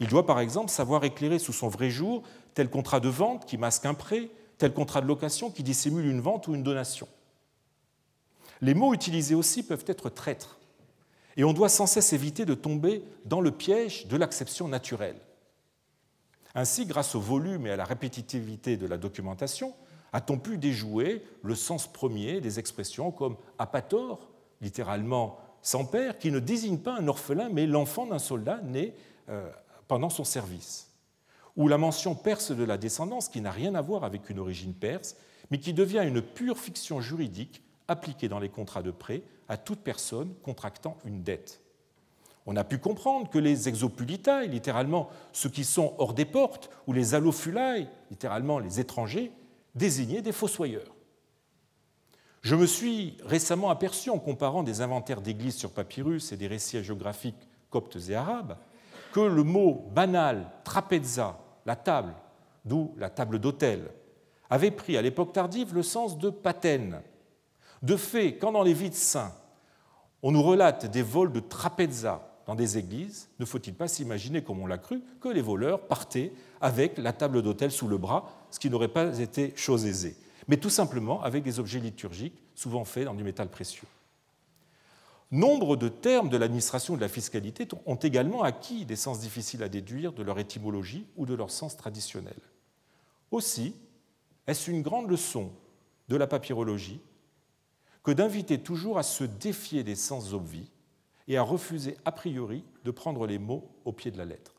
[0.00, 2.22] Il doit par exemple savoir éclairer sous son vrai jour
[2.54, 6.20] tel contrat de vente qui masque un prêt, tel contrat de location qui dissimule une
[6.20, 7.08] vente ou une donation.
[8.62, 10.58] Les mots utilisés aussi peuvent être traîtres,
[11.36, 15.20] et on doit sans cesse éviter de tomber dans le piège de l'acception naturelle.
[16.54, 19.74] Ainsi, grâce au volume et à la répétitivité de la documentation,
[20.12, 26.38] a-t-on pu déjouer le sens premier des expressions comme apator, littéralement sans père, qui ne
[26.38, 28.94] désigne pas un orphelin, mais l'enfant d'un soldat né
[29.28, 29.50] euh,
[29.88, 30.90] pendant son service
[31.56, 34.74] ou la mention perse de la descendance qui n'a rien à voir avec une origine
[34.74, 35.16] perse,
[35.50, 39.80] mais qui devient une pure fiction juridique appliquée dans les contrats de prêt à toute
[39.80, 41.60] personne contractant une dette.
[42.46, 46.92] On a pu comprendre que les exopulitae, littéralement ceux qui sont hors des portes, ou
[46.92, 49.32] les allophilae, littéralement les étrangers,
[49.74, 50.94] désignaient des fossoyeurs.
[52.42, 56.82] Je me suis récemment aperçu, en comparant des inventaires d'églises sur papyrus et des récits
[56.82, 58.56] géographiques coptes et arabes,
[59.12, 62.14] que le mot banal trapeza la table,
[62.64, 63.90] d'où la table d'autel,
[64.48, 67.02] avait pris à l'époque tardive le sens de patène.
[67.82, 69.34] De fait, quand dans les vides saints,
[70.22, 74.58] on nous relate des vols de trapezza dans des églises, ne faut-il pas s'imaginer, comme
[74.58, 78.58] on l'a cru, que les voleurs partaient avec la table d'autel sous le bras, ce
[78.58, 80.16] qui n'aurait pas été chose aisée,
[80.48, 83.86] mais tout simplement avec des objets liturgiques, souvent faits dans du métal précieux.
[85.30, 89.68] Nombre de termes de l'administration de la fiscalité ont également acquis des sens difficiles à
[89.68, 92.34] déduire de leur étymologie ou de leur sens traditionnel.
[93.30, 93.76] Aussi,
[94.48, 95.52] est-ce une grande leçon
[96.08, 97.00] de la papyrologie
[98.02, 100.68] que d'inviter toujours à se défier des sens obvis
[101.28, 104.54] et à refuser a priori de prendre les mots au pied de la lettre.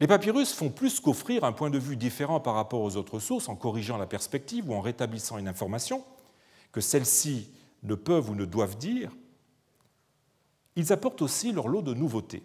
[0.00, 3.50] Les papyrus font plus qu'offrir un point de vue différent par rapport aux autres sources
[3.50, 6.04] en corrigeant la perspective ou en rétablissant une information,
[6.72, 7.50] que celle-ci
[7.82, 9.12] ne peuvent ou ne doivent dire,
[10.76, 12.42] ils apportent aussi leur lot de nouveautés.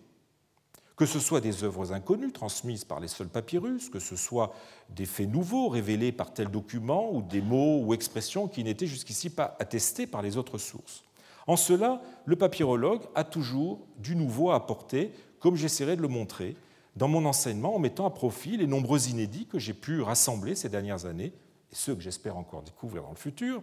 [0.98, 4.54] Que ce soit des œuvres inconnues transmises par les seuls papyrus, que ce soit
[4.90, 9.30] des faits nouveaux révélés par tel document ou des mots ou expressions qui n'étaient jusqu'ici
[9.30, 11.04] pas attestés par les autres sources.
[11.48, 16.56] En cela, le papyrologue a toujours du nouveau à apporter, comme j'essaierai de le montrer
[16.96, 20.70] dans mon enseignement en mettant à profit les nombreux inédits que j'ai pu rassembler ces
[20.70, 21.34] dernières années,
[21.72, 23.62] et ceux que j'espère encore découvrir dans le futur,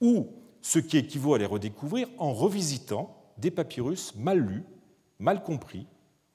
[0.00, 0.28] ou
[0.62, 4.64] ce qui équivaut à les redécouvrir en revisitant des papyrus mal lus,
[5.18, 5.86] mal compris,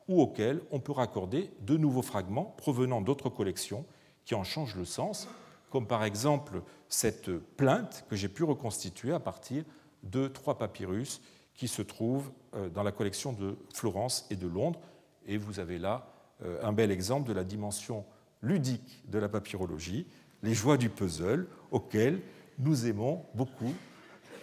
[0.08, 3.86] ou auxquels on peut raccorder de nouveaux fragments provenant d'autres collections
[4.26, 5.28] qui en changent le sens,
[5.70, 9.64] comme par exemple cette plainte que j'ai pu reconstituer à partir
[10.04, 11.22] de trois papyrus
[11.56, 14.80] qui se trouvent euh, dans la collection de Florence et de Londres.
[15.28, 16.08] Et vous avez là
[16.44, 18.06] euh, un bel exemple de la dimension
[18.42, 20.06] ludique de la papyrologie,
[20.44, 22.22] les joies du puzzle auxquelles
[22.60, 23.74] nous aimons beaucoup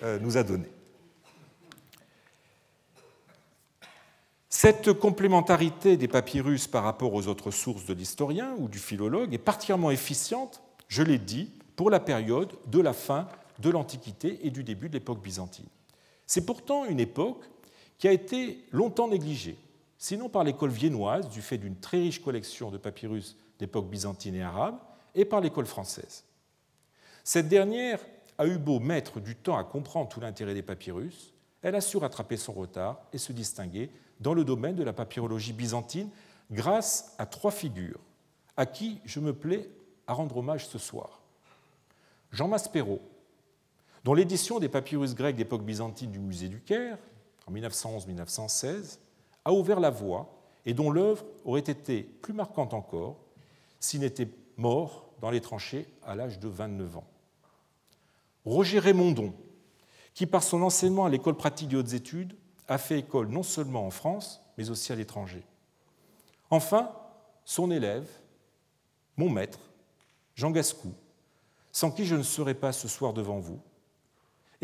[0.02, 0.66] euh, nous a donné.
[4.48, 9.38] Cette complémentarité des papyrus par rapport aux autres sources de l'historien ou du philologue est
[9.38, 14.64] particulièrement efficiente, je l'ai dit, pour la période de la fin de l'Antiquité et du
[14.64, 15.66] début de l'époque byzantine.
[16.26, 17.44] C'est pourtant une époque
[17.98, 19.56] qui a été longtemps négligée,
[19.98, 24.42] sinon par l'école viennoise, du fait d'une très riche collection de papyrus d'époque byzantine et
[24.42, 24.78] arabe,
[25.14, 26.24] et par l'école française.
[27.22, 28.00] Cette dernière
[28.36, 31.96] a eu beau mettre du temps à comprendre tout l'intérêt des papyrus, elle a su
[31.96, 33.90] rattraper son retard et se distinguer
[34.20, 36.10] dans le domaine de la papyrologie byzantine
[36.50, 38.00] grâce à trois figures
[38.56, 39.68] à qui je me plais
[40.06, 41.22] à rendre hommage ce soir.
[42.30, 43.00] Jean Maspero,
[44.04, 46.98] dont l'édition des papyrus grecs d'époque byzantine du musée du Caire,
[47.46, 48.98] en 1911-1916,
[49.44, 50.28] a ouvert la voie
[50.66, 53.16] et dont l'œuvre aurait été plus marquante encore
[53.80, 57.06] s'il n'était mort dans les tranchées à l'âge de 29 ans.
[58.44, 59.32] Roger Raymondon,
[60.12, 62.36] qui par son enseignement à l'école pratique des hautes études
[62.68, 65.42] a fait école non seulement en France, mais aussi à l'étranger.
[66.50, 66.92] Enfin,
[67.44, 68.08] son élève,
[69.16, 69.58] mon maître,
[70.34, 70.92] Jean Gascou,
[71.72, 73.60] sans qui je ne serais pas ce soir devant vous,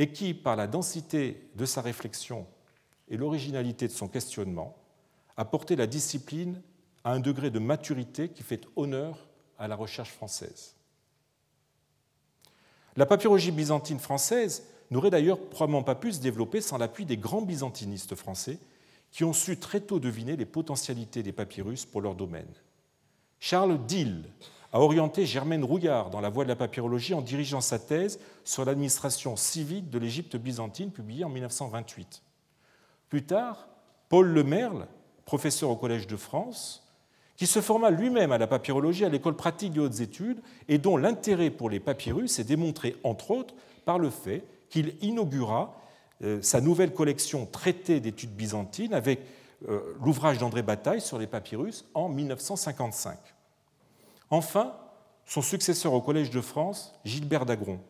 [0.00, 2.46] et qui, par la densité de sa réflexion
[3.10, 4.74] et l'originalité de son questionnement,
[5.36, 6.62] a porté la discipline
[7.04, 9.28] à un degré de maturité qui fait honneur
[9.58, 10.74] à la recherche française.
[12.96, 17.42] La papyrologie byzantine française n'aurait d'ailleurs probablement pas pu se développer sans l'appui des grands
[17.42, 18.58] byzantinistes français
[19.10, 22.48] qui ont su très tôt deviner les potentialités des papyrus pour leur domaine.
[23.38, 24.24] Charles Dill
[24.72, 28.64] a orienté Germaine Rouillard dans la voie de la papyrologie en dirigeant sa thèse sur
[28.64, 32.22] l'administration civile de l'Égypte byzantine publiée en 1928.
[33.08, 33.68] Plus tard,
[34.08, 34.86] Paul Lemerle,
[35.24, 36.86] professeur au Collège de France,
[37.36, 40.96] qui se forma lui-même à la papyrologie à l'école pratique de hautes études et dont
[40.96, 43.54] l'intérêt pour les papyrus est démontré entre autres
[43.84, 45.74] par le fait qu'il inaugura
[46.22, 49.20] euh, sa nouvelle collection traitée d'études byzantines avec
[49.68, 53.18] euh, l'ouvrage d'André Bataille sur les papyrus en 1955.
[54.30, 54.76] Enfin,
[55.26, 57.80] son successeur au Collège de France, Gilbert Dagron,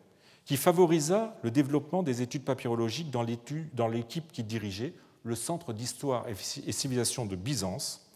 [0.45, 6.73] qui favorisa le développement des études papyrologiques dans l'équipe qu'il dirigeait, le Centre d'histoire et
[6.73, 8.11] civilisation de Byzance,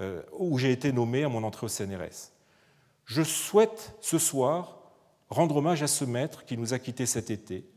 [0.00, 2.30] euh, où j'ai été nommé à mon entrée au CNRS.
[3.06, 4.78] Je souhaite ce soir
[5.28, 7.68] rendre hommage à ce maître qui nous a quittés cet été,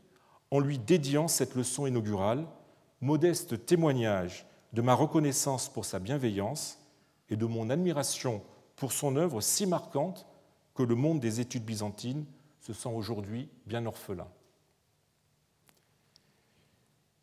[0.50, 2.46] en lui dédiant cette leçon inaugurale,
[3.00, 6.78] modeste témoignage de ma reconnaissance pour sa bienveillance
[7.30, 8.42] et de mon admiration
[8.78, 10.26] pour son œuvre si marquante
[10.74, 12.24] que le monde des études byzantines
[12.60, 14.28] se sent aujourd'hui bien orphelin.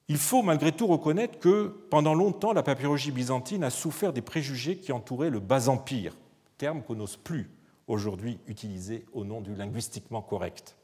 [0.08, 4.78] Il faut malgré tout reconnaître que pendant longtemps, la papyrologie byzantine a souffert des préjugés
[4.78, 6.14] qui entouraient le bas empire,
[6.58, 7.50] terme qu'on n'ose plus
[7.88, 10.76] aujourd'hui utiliser au nom du linguistiquement correct.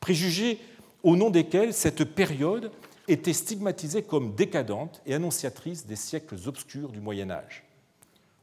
[0.00, 0.60] Préjugés
[1.02, 2.72] au nom desquels cette période
[3.06, 7.65] était stigmatisée comme décadente et annonciatrice des siècles obscurs du Moyen Âge.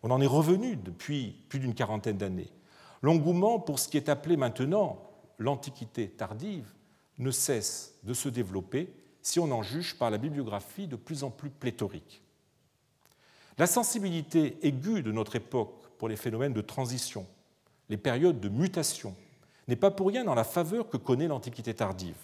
[0.04, 2.52] On en est revenu depuis plus d'une quarantaine d'années.
[3.02, 5.02] L'engouement pour ce qui est appelé maintenant
[5.40, 6.68] l'Antiquité tardive
[7.18, 11.30] ne cesse de se développer si on en juge par la bibliographie de plus en
[11.30, 12.22] plus pléthorique.
[13.58, 17.26] La sensibilité aiguë de notre époque pour les phénomènes de transition,
[17.90, 19.16] les périodes de mutation,
[19.68, 22.18] n'est pas pour rien dans la faveur que connaît l'Antiquité tardive.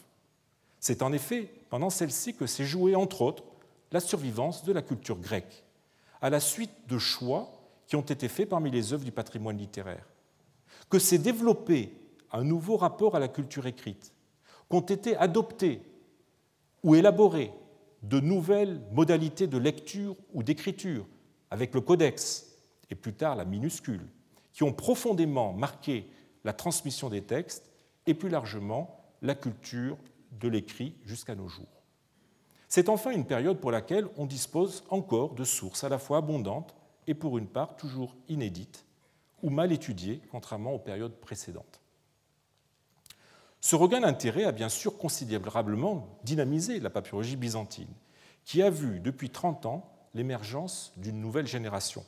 [0.79, 3.43] C'est en effet pendant celle-ci que s'est jouée, entre autres,
[3.91, 5.63] la survivance de la culture grecque,
[6.21, 7.58] à la suite de choix
[7.89, 10.05] qui ont été faits parmi les œuvres du patrimoine littéraire,
[10.91, 11.91] que s'est développé
[12.31, 14.13] un nouveau rapport à la culture écrite,
[14.69, 15.81] qu'ont été adoptées
[16.83, 17.51] ou élaborées
[18.03, 21.07] de nouvelles modalités de lecture ou d'écriture,
[21.49, 22.55] avec le codex
[22.91, 24.07] et plus tard la minuscule,
[24.53, 26.05] qui ont profondément marqué
[26.43, 27.71] la transmission des textes
[28.05, 29.97] et plus largement la culture
[30.39, 31.81] de l'écrit jusqu'à nos jours.
[32.67, 36.75] C'est enfin une période pour laquelle on dispose encore de sources à la fois abondantes
[37.09, 38.85] et pour une part toujours inédites
[39.41, 41.81] ou mal étudiées, contrairement aux périodes précédentes.
[43.61, 47.91] Ce regain d'intérêt a bien sûr considérablement dynamisé la papyrologie byzantine,
[48.45, 52.05] qui a vu depuis 30 ans l'émergence d'une nouvelle génération.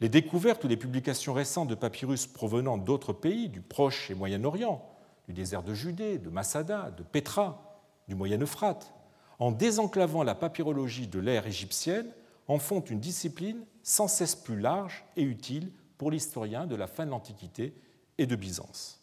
[0.00, 4.88] Les découvertes ou les publications récentes de papyrus provenant d'autres pays, du Proche et Moyen-Orient,
[5.26, 8.94] du désert de Judée, de Massada, de Petra, du Moyen-Euphrate,
[9.40, 12.06] en désenclavant la papyrologie de l'ère égyptienne,
[12.50, 17.06] en font une discipline sans cesse plus large et utile pour l'historien de la fin
[17.06, 17.74] de l'Antiquité
[18.18, 19.00] et de Byzance.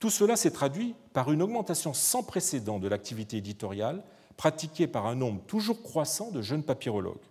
[0.00, 4.02] Tout cela s'est traduit par une augmentation sans précédent de l'activité éditoriale
[4.36, 7.28] pratiquée par un nombre toujours croissant de jeunes papyrologues.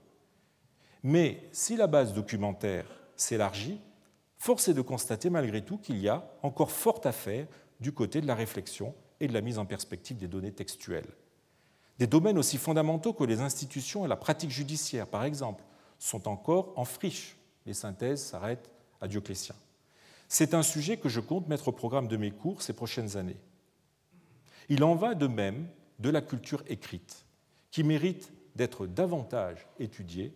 [1.04, 2.86] Mais si la base documentaire
[3.18, 3.82] s'élargit,
[4.38, 7.48] force est de constater malgré tout qu'il y a encore fort à faire
[7.82, 11.14] du côté de la réflexion et de la mise en perspective des données textuelles.
[12.04, 15.64] Des domaines aussi fondamentaux que les institutions et la pratique judiciaire, par exemple,
[16.00, 17.38] sont encore en friche.
[17.66, 19.56] Les synthèses s'arrêtent à Dioclétien.
[20.28, 23.40] C'est un sujet que je compte mettre au programme de mes cours ces prochaines années.
[24.68, 25.66] Il en va de même
[26.00, 27.26] de la culture écrite,
[27.72, 30.36] qui mérite d'être davantage étudiée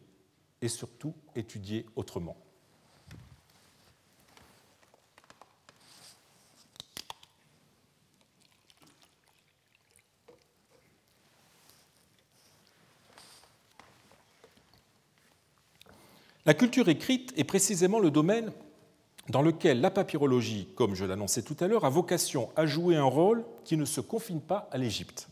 [0.61, 2.38] et surtout étudiée autrement.
[16.48, 18.54] La culture écrite est précisément le domaine
[19.28, 23.04] dans lequel la papyrologie, comme je l'annonçais tout à l'heure, a vocation à jouer un
[23.04, 25.28] rôle qui ne se confine pas à l'Égypte.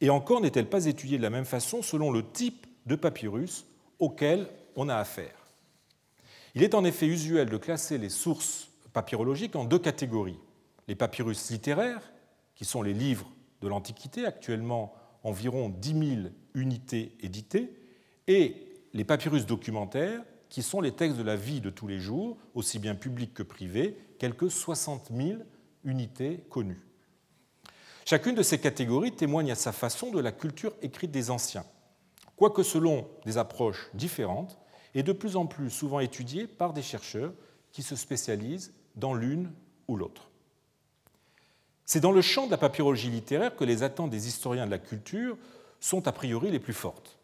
[0.00, 3.64] Et encore n'est-elle pas étudiée de la même façon selon le type de papyrus
[4.00, 5.46] auquel on a affaire.
[6.56, 10.40] Il est en effet usuel de classer les sources papyrologiques en deux catégories.
[10.88, 12.10] Les papyrus littéraires,
[12.56, 14.92] qui sont les livres de l'Antiquité, actuellement
[15.22, 17.70] environ 10 000 unités éditées,
[18.26, 22.38] et les papyrus documentaires, qui sont les textes de la vie de tous les jours,
[22.54, 25.40] aussi bien publics que privés, quelques 60 000
[25.84, 26.80] unités connues.
[28.04, 31.66] Chacune de ces catégories témoigne à sa façon de la culture écrite des anciens,
[32.36, 34.58] quoique selon des approches différentes
[34.94, 37.34] et de plus en plus souvent étudiées par des chercheurs
[37.70, 39.52] qui se spécialisent dans l'une
[39.88, 40.30] ou l'autre.
[41.84, 44.78] C'est dans le champ de la papyrologie littéraire que les attentes des historiens de la
[44.78, 45.36] culture
[45.80, 47.17] sont a priori les plus fortes.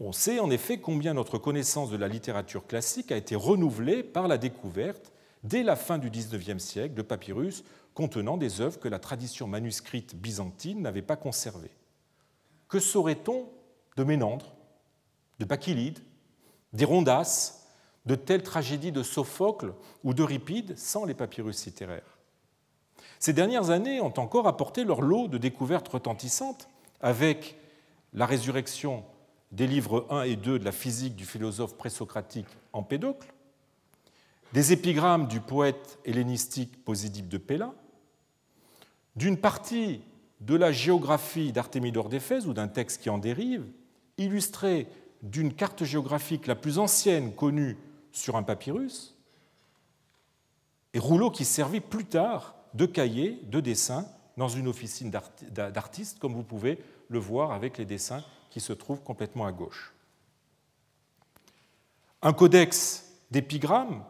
[0.00, 4.26] On sait en effet combien notre connaissance de la littérature classique a été renouvelée par
[4.26, 5.12] la découverte,
[5.44, 7.64] dès la fin du XIXe siècle, de papyrus
[7.94, 11.70] contenant des œuvres que la tradition manuscrite byzantine n'avait pas conservées.
[12.68, 13.48] Que saurait-on
[13.96, 14.52] de Ménandre,
[15.38, 16.00] de Bakilide,
[16.72, 17.60] d'Hérondas,
[18.04, 22.18] de telles tragédies de Sophocle ou d'Euripide sans les papyrus littéraires?
[23.20, 26.68] Ces dernières années ont encore apporté leur lot de découvertes retentissantes
[27.00, 27.56] avec
[28.12, 29.04] la résurrection
[29.54, 33.32] des livres 1 et 2 de la physique du philosophe présocratique Empédocle,
[34.52, 37.72] des épigrammes du poète hellénistique Posédipe de Péla,
[39.14, 40.02] d'une partie
[40.40, 43.64] de la géographie d'Artémidore d'Éphèse ou d'un texte qui en dérive,
[44.18, 44.88] illustré
[45.22, 47.78] d'une carte géographique la plus ancienne connue
[48.10, 49.16] sur un papyrus,
[50.94, 55.12] et rouleau qui servit plus tard de cahier de dessin dans une officine
[55.52, 58.24] d'artistes, comme vous pouvez le voir avec les dessins
[58.54, 59.92] qui se trouvent complètement à gauche.
[62.22, 64.04] Un codex d'épigrammes,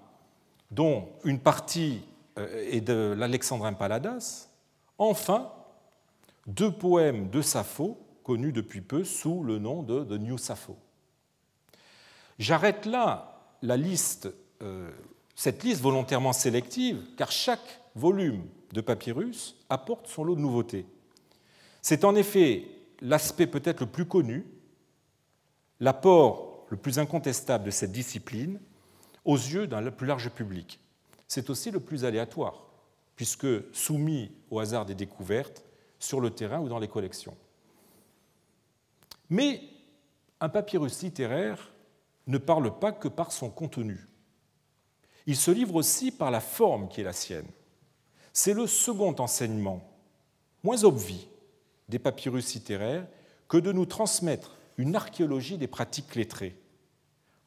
[0.70, 2.02] dont une partie
[2.36, 4.50] euh, est de l'Alexandrin Paladas,
[4.98, 5.50] enfin
[6.46, 10.76] deux poèmes de Sappho, connus depuis peu sous le nom de The New Sappho.
[12.38, 14.28] J'arrête là la liste,
[14.60, 14.90] euh,
[15.34, 20.84] cette liste volontairement sélective, car chaque volume de papyrus apporte son lot de nouveautés.
[21.80, 22.68] C'est en effet
[23.00, 24.46] l'aspect peut-être le plus connu,
[25.80, 28.60] l'apport le plus incontestable de cette discipline
[29.24, 30.80] aux yeux d'un plus large public.
[31.28, 32.66] C'est aussi le plus aléatoire,
[33.16, 35.64] puisque soumis au hasard des découvertes
[35.98, 37.36] sur le terrain ou dans les collections.
[39.30, 39.62] Mais
[40.40, 41.72] un papyrus littéraire
[42.26, 44.06] ne parle pas que par son contenu.
[45.26, 47.48] Il se livre aussi par la forme qui est la sienne.
[48.32, 49.82] C'est le second enseignement,
[50.62, 51.28] moins obvi,
[51.88, 53.06] des papyrus littéraires
[53.48, 56.56] que de nous transmettre une archéologie des pratiques lettrées.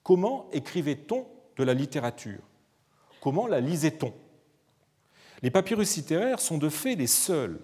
[0.03, 1.27] Comment écrivait-on
[1.57, 2.41] de la littérature?
[3.21, 4.13] Comment la lisait-on?
[5.41, 7.59] Les papyrus littéraires sont de fait les seuls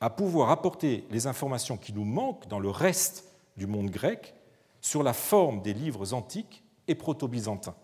[0.00, 3.24] à pouvoir apporter les informations qui nous manquent dans le reste
[3.56, 4.34] du monde grec
[4.80, 7.74] sur la forme des livres antiques et proto-byzantins,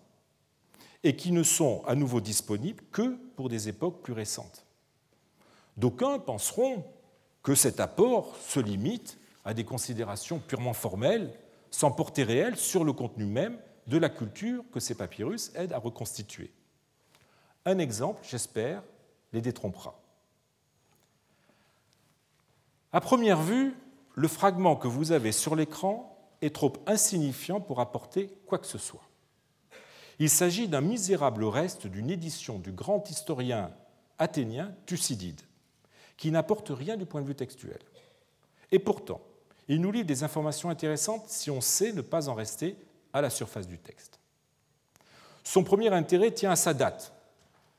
[1.03, 4.64] et qui ne sont à nouveau disponibles que pour des époques plus récentes.
[5.76, 6.85] D'aucuns penseront
[7.45, 11.32] que cet apport se limite à des considérations purement formelles,
[11.70, 15.78] sans portée réelle sur le contenu même de la culture que ces papyrus aident à
[15.78, 16.51] reconstituer.
[17.66, 18.82] Un exemple, j'espère,
[19.32, 20.01] les détrompera.
[22.92, 23.74] À première vue,
[24.14, 28.78] le fragment que vous avez sur l'écran est trop insignifiant pour apporter quoi que ce
[28.78, 29.07] soit.
[30.18, 33.70] Il s'agit d'un misérable reste d'une édition du grand historien
[34.18, 35.40] athénien Thucydide,
[36.17, 37.79] qui n'apporte rien du point de vue textuel.
[38.73, 39.21] Et pourtant,
[39.69, 42.77] il nous livre des informations intéressantes si on sait ne pas en rester
[43.12, 44.19] à la surface du texte.
[45.43, 47.12] Son premier intérêt tient à sa date,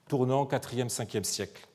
[0.08, 1.68] tournant 4e, 5e siècle.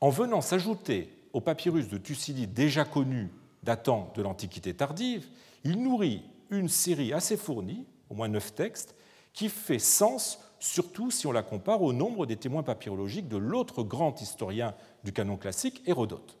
[0.00, 3.30] En venant s'ajouter au papyrus de Thucydide déjà connu
[3.62, 5.26] datant de l'Antiquité tardive,
[5.64, 8.94] il nourrit une série assez fournie, au moins neuf textes,
[9.32, 13.82] qui fait sens surtout si on la compare au nombre des témoins papyrologiques de l'autre
[13.82, 16.38] grand historien du canon classique, Hérodote.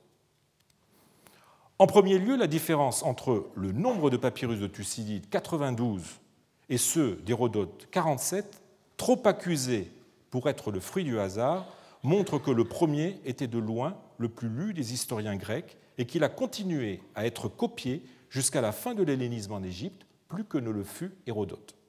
[1.78, 6.02] En premier lieu, la différence entre le nombre de papyrus de Thucydide, 92,
[6.68, 8.62] et ceux d'Hérodote, 47,
[8.98, 9.90] trop accusés
[10.30, 11.66] pour être le fruit du hasard,
[12.02, 16.22] montre que le premier était de loin le plus lu des historiens grecs et qu'il
[16.22, 20.70] a continué à être copié jusqu'à la fin de l'hellénisme en Égypte, plus que ne
[20.70, 21.79] le fut Hérodote.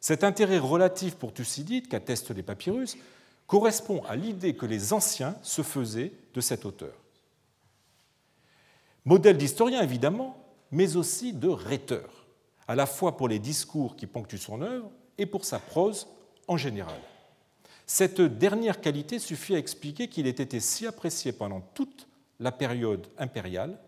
[0.00, 2.96] Cet intérêt relatif pour Thucydide, qu'attestent les papyrus,
[3.46, 6.94] correspond à l'idée que les anciens se faisaient de cet auteur.
[9.04, 10.36] Modèle d'historien, évidemment,
[10.70, 12.26] mais aussi de rhéteur,
[12.68, 16.06] à la fois pour les discours qui ponctuent son œuvre et pour sa prose
[16.48, 17.00] en général.
[17.86, 22.06] Cette dernière qualité suffit à expliquer qu'il ait été si apprécié pendant toute
[22.38, 23.78] la période impériale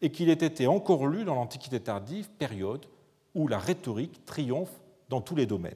[0.00, 2.86] et qu'il ait été encore lu dans l'Antiquité tardive, période
[3.34, 4.79] où la rhétorique triomphe
[5.10, 5.74] dans tous les domaines.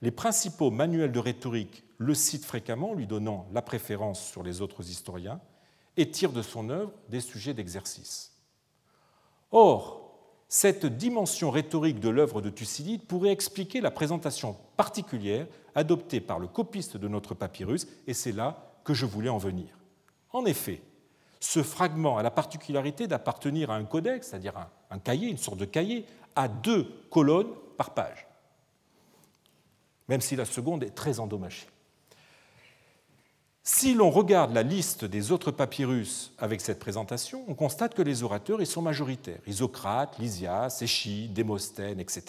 [0.00, 4.90] Les principaux manuels de rhétorique le citent fréquemment, lui donnant la préférence sur les autres
[4.90, 5.40] historiens,
[5.96, 8.32] et tirent de son œuvre des sujets d'exercice.
[9.52, 10.00] Or,
[10.48, 16.48] cette dimension rhétorique de l'œuvre de Thucydide pourrait expliquer la présentation particulière adoptée par le
[16.48, 19.78] copiste de notre papyrus, et c'est là que je voulais en venir.
[20.32, 20.82] En effet,
[21.38, 24.54] ce fragment a la particularité d'appartenir à un codex, c'est-à-dire
[24.90, 28.26] un, cahier, une sorte de cahier, à deux colonnes par page,
[30.08, 31.66] même si la seconde est très endommagée.
[33.64, 38.24] Si l'on regarde la liste des autres papyrus avec cette présentation, on constate que les
[38.24, 42.24] orateurs y sont majoritaires Isocrate, Lysias, Échille, Démosthène, etc.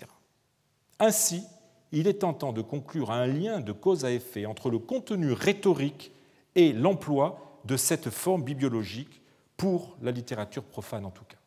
[1.00, 1.44] Ainsi,
[1.92, 6.12] il est tentant de conclure un lien de cause à effet entre le contenu rhétorique
[6.56, 9.22] et l'emploi de cette forme bibliologique
[9.58, 11.38] pour la littérature profane en tout cas.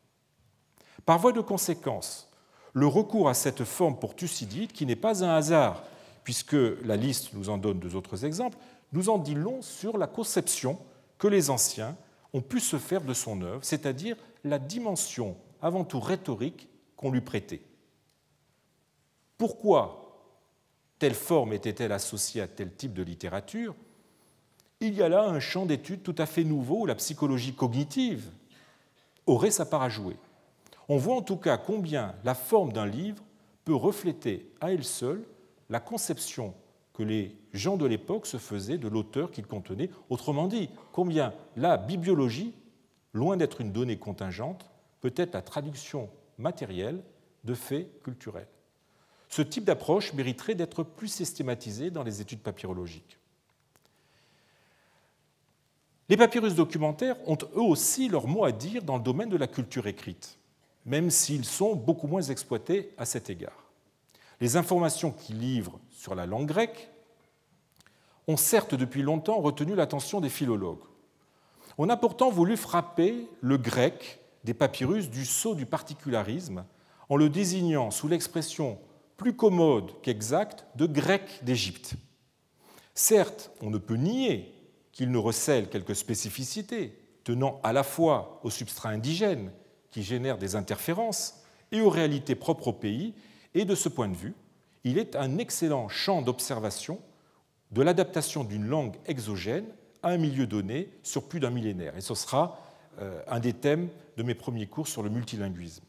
[1.05, 2.29] Par voie de conséquence,
[2.77, 5.83] le recours à cette forme pour Thucydide, qui n'est pas un hasard,
[6.25, 8.59] puisque la liste nous en donne deux autres exemples,
[8.93, 10.79] nous en dit long sur la conception
[11.17, 11.97] que les anciens
[12.35, 16.69] ont pu se faire de son œuvre, c'est-à-dire la dimension avant tout rhétorique
[16.99, 17.63] qu'on lui prêtait.
[19.39, 20.29] Pourquoi
[20.99, 23.75] telle forme était-elle associée à tel type de littérature?
[24.81, 28.29] Il y a là un champ d'étude tout à fait nouveau où la psychologie cognitive
[29.25, 30.17] aurait sa part à jouer.
[30.89, 33.23] On voit en tout cas combien la forme d'un livre
[33.65, 35.25] peut refléter à elle seule
[35.69, 36.55] la conception
[36.93, 39.91] que les gens de l'époque se faisaient de l'auteur qu'il contenait.
[40.09, 42.55] Autrement dit, combien la bibliologie,
[43.13, 44.71] loin d'être une donnée contingente,
[45.01, 46.09] peut être la traduction
[46.39, 47.03] matérielle
[47.45, 48.49] de faits culturels.
[49.29, 53.19] Ce type d'approche mériterait d'être plus systématisé dans les études papyrologiques.
[56.09, 59.49] Les papyrus documentaires ont eux aussi leur mot à dire dans le domaine de la
[59.49, 60.39] culture écrite,
[60.87, 63.65] même s'ils sont beaucoup moins exploités à cet égard.
[64.41, 66.89] Les informations qu'ils livrent sur la langue grecque
[68.29, 70.85] ont certes depuis longtemps retenu l'attention des philologues.
[71.79, 76.65] On a pourtant voulu frapper le grec des papyrus du sceau du particularisme
[77.09, 78.79] en le désignant sous l'expression
[79.17, 81.95] plus commode qu'exacte de grec d'Égypte.
[82.95, 84.55] Certes, on ne peut nier
[84.93, 89.51] qu'il ne recèle quelques spécificités tenant à la fois au substrat indigène
[89.97, 91.43] qui génère des interférences
[91.73, 93.15] et aux réalités propres au pays,
[93.55, 94.35] et de ce point de vue,
[94.85, 97.01] il est un excellent champ d'observation
[97.71, 99.65] de l'adaptation d'une langue exogène
[100.03, 101.97] à un milieu donné sur plus d'un millénaire.
[101.97, 102.61] Et ce sera
[103.01, 103.89] euh, un des thèmes
[104.19, 105.83] de mes premiers cours sur le multilinguisme.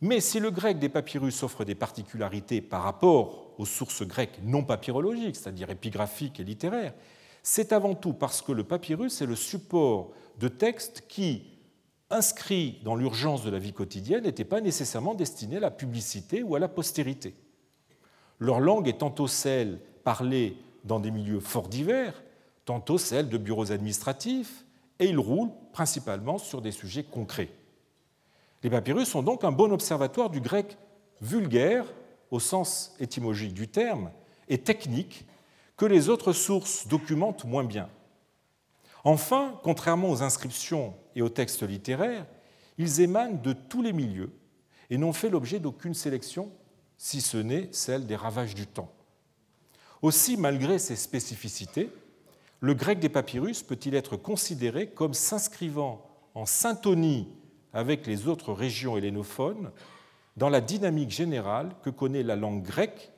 [0.00, 4.62] Mais si le grec des papyrus offre des particularités par rapport aux sources grecques non
[4.62, 6.94] papyrologiques, c'est-à-dire épigraphiques et littéraires,
[7.42, 11.58] c'est avant tout parce que le papyrus est le support de textes qui,
[12.10, 16.56] inscrits dans l'urgence de la vie quotidienne, n'étaient pas nécessairement destinés à la publicité ou
[16.56, 17.34] à la postérité.
[18.38, 22.22] Leur langue est tantôt celle parlée dans des milieux fort divers,
[22.64, 24.64] tantôt celle de bureaux administratifs,
[24.98, 27.50] et ils roulent principalement sur des sujets concrets.
[28.62, 30.76] Les papyrus sont donc un bon observatoire du grec
[31.20, 31.84] vulgaire,
[32.30, 34.10] au sens étymologique du terme,
[34.48, 35.26] et technique,
[35.76, 37.88] que les autres sources documentent moins bien.
[39.04, 42.26] Enfin, contrairement aux inscriptions et aux textes littéraires,
[42.78, 44.30] ils émanent de tous les milieux
[44.90, 46.50] et n'ont fait l'objet d'aucune sélection,
[46.96, 48.92] si ce n'est celle des ravages du temps.
[50.02, 51.90] Aussi, malgré ces spécificités,
[52.60, 57.28] le grec des papyrus peut-il être considéré comme s'inscrivant en syntonie
[57.72, 59.70] avec les autres régions hellénophones
[60.36, 63.12] dans la dynamique générale que connaît la langue grecque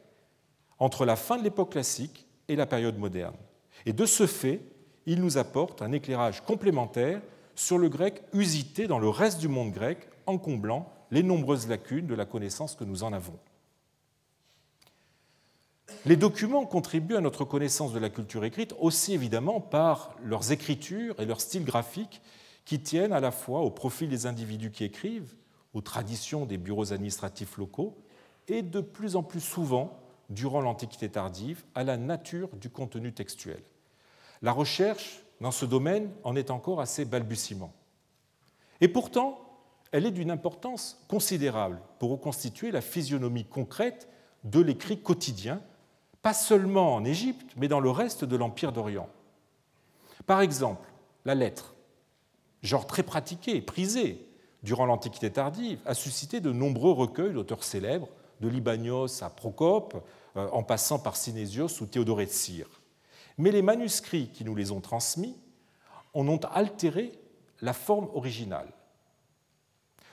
[0.78, 3.36] entre la fin de l'époque classique et la période moderne.
[3.86, 4.60] Et de ce fait,
[5.06, 7.20] il nous apporte un éclairage complémentaire
[7.54, 12.06] sur le grec usité dans le reste du monde grec en comblant les nombreuses lacunes
[12.06, 13.38] de la connaissance que nous en avons.
[16.04, 21.20] Les documents contribuent à notre connaissance de la culture écrite aussi évidemment par leurs écritures
[21.20, 22.22] et leur style graphique
[22.64, 25.34] qui tiennent à la fois au profil des individus qui écrivent,
[25.74, 27.96] aux traditions des bureaux administratifs locaux
[28.48, 29.98] et de plus en plus souvent,
[30.30, 33.62] durant l'Antiquité tardive, à la nature du contenu textuel.
[34.40, 37.72] La recherche dans ce domaine en est encore assez balbutiement.
[38.80, 39.38] Et pourtant,
[39.90, 44.08] elle est d'une importance considérable pour reconstituer la physionomie concrète
[44.44, 45.60] de l'écrit quotidien,
[46.22, 49.08] pas seulement en Égypte, mais dans le reste de l'Empire d'Orient.
[50.26, 50.88] Par exemple,
[51.24, 51.74] la lettre
[52.62, 54.24] genre très pratiqué et prisé
[54.62, 58.08] durant l'Antiquité tardive, a suscité de nombreux recueils d'auteurs célèbres,
[58.40, 60.04] de Libanios à Procope,
[60.36, 62.81] euh, en passant par Synésios ou Théodore de Cire.
[63.38, 65.36] Mais les manuscrits qui nous les ont transmis
[66.14, 67.12] en ont altéré
[67.60, 68.68] la forme originale.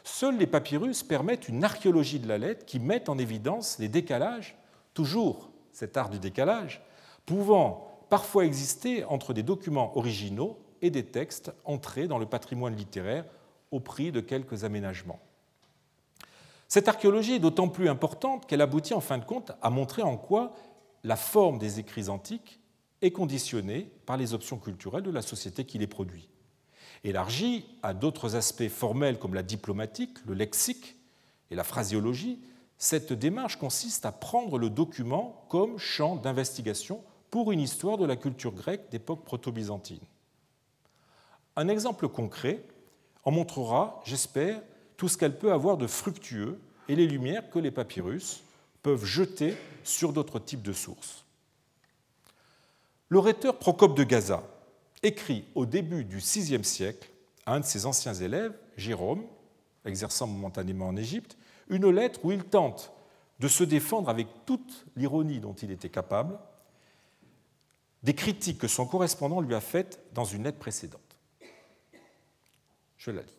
[0.03, 4.57] Seuls les papyrus permettent une archéologie de la lettre qui met en évidence les décalages,
[4.93, 6.81] toujours cet art du décalage,
[7.25, 13.25] pouvant parfois exister entre des documents originaux et des textes entrés dans le patrimoine littéraire
[13.71, 15.19] au prix de quelques aménagements.
[16.67, 20.17] Cette archéologie est d'autant plus importante qu'elle aboutit en fin de compte à montrer en
[20.17, 20.53] quoi
[21.03, 22.58] la forme des écrits antiques
[23.01, 26.29] est conditionnée par les options culturelles de la société qui les produit.
[27.03, 30.97] Élargie à d'autres aspects formels comme la diplomatique, le lexique
[31.49, 32.39] et la phraséologie,
[32.77, 38.15] cette démarche consiste à prendre le document comme champ d'investigation pour une histoire de la
[38.15, 39.99] culture grecque d'époque proto-byzantine.
[41.55, 42.63] Un exemple concret
[43.23, 44.61] en montrera, j'espère,
[44.97, 48.43] tout ce qu'elle peut avoir de fructueux et les lumières que les papyrus
[48.81, 51.25] peuvent jeter sur d'autres types de sources.
[53.09, 54.43] Le rhéteur Procope de Gaza
[55.01, 57.09] écrit au début du VIe siècle
[57.47, 59.25] à un de ses anciens élèves, Jérôme,
[59.83, 61.35] exerçant momentanément en Égypte,
[61.69, 62.91] une lettre où il tente
[63.39, 66.37] de se défendre avec toute l'ironie dont il était capable
[68.03, 71.01] des critiques que son correspondant lui a faites dans une lettre précédente.
[72.97, 73.37] Je la lis.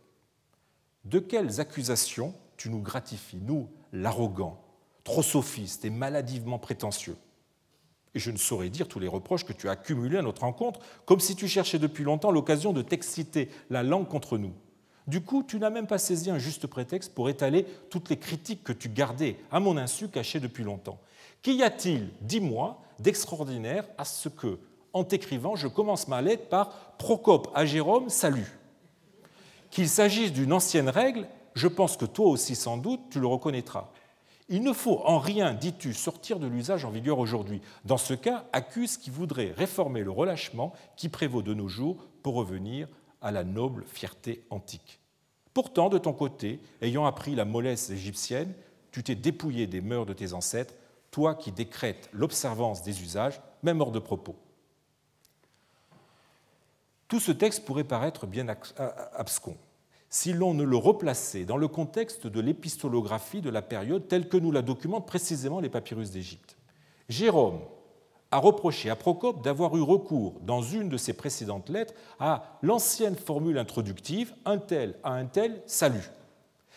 [1.05, 4.62] De quelles accusations tu nous gratifies, nous, l'arrogant,
[5.05, 7.16] trop sophiste et maladivement prétentieux?
[8.14, 10.80] Et je ne saurais dire tous les reproches que tu as accumulés à notre rencontre,
[11.04, 14.52] comme si tu cherchais depuis longtemps l'occasion de t'exciter la langue contre nous.
[15.06, 18.62] Du coup, tu n'as même pas saisi un juste prétexte pour étaler toutes les critiques
[18.62, 20.98] que tu gardais à mon insu cachées depuis longtemps.
[21.42, 24.58] Qu'y a-t-il, dis-moi, d'extraordinaire à ce que,
[24.92, 28.46] en t'écrivant, je commence ma lettre par Procope à Jérôme, salut
[29.70, 33.90] Qu'il s'agisse d'une ancienne règle, je pense que toi aussi sans doute tu le reconnaîtras.
[34.53, 37.62] Il ne faut en rien, dis-tu, sortir de l'usage en vigueur aujourd'hui.
[37.84, 42.34] Dans ce cas, accuse qui voudrait réformer le relâchement qui prévaut de nos jours pour
[42.34, 42.88] revenir
[43.22, 44.98] à la noble fierté antique.
[45.55, 48.53] Pourtant, de ton côté, ayant appris la mollesse égyptienne,
[48.90, 50.74] tu t'es dépouillé des mœurs de tes ancêtres,
[51.12, 54.34] toi qui décrètes l'observance des usages, même hors de propos.
[57.07, 58.46] Tout ce texte pourrait paraître bien
[59.14, 59.57] abscon
[60.11, 64.36] si l'on ne le replaçait dans le contexte de l'épistolographie de la période telle que
[64.36, 66.56] nous la documentent précisément les papyrus d'Égypte.
[67.08, 67.61] Jérôme
[68.32, 73.16] a reproché à Procope d'avoir eu recours, dans une de ses précédentes lettres, à l'ancienne
[73.16, 76.11] formule introductive un tel à un tel salut,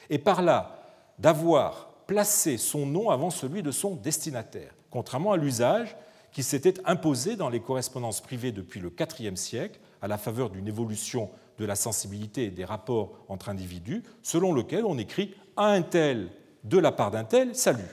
[0.09, 0.79] et par là
[1.19, 5.95] d'avoir placé son nom avant celui de son destinataire, contrairement à l'usage
[6.31, 10.67] qui s'était imposé dans les correspondances privées depuis le IVe siècle, à la faveur d'une
[10.67, 16.29] évolution de la sensibilité des rapports entre individus, selon lequel on écrit à un tel
[16.63, 17.83] de la part d'un tel salut.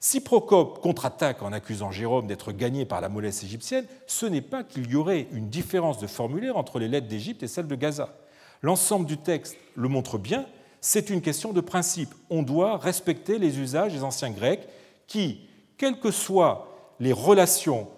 [0.00, 4.62] Si Procope contre-attaque en accusant Jérôme d'être gagné par la mollesse égyptienne, ce n'est pas
[4.62, 8.14] qu'il y aurait une différence de formulaire entre les lettres d'Égypte et celles de Gaza.
[8.60, 10.44] L'ensemble du texte le montre bien,
[10.82, 12.14] c'est une question de principe.
[12.28, 14.68] On doit respecter les usages des anciens Grecs
[15.06, 15.48] qui,
[15.78, 16.68] quelles que soient
[17.00, 17.88] les relations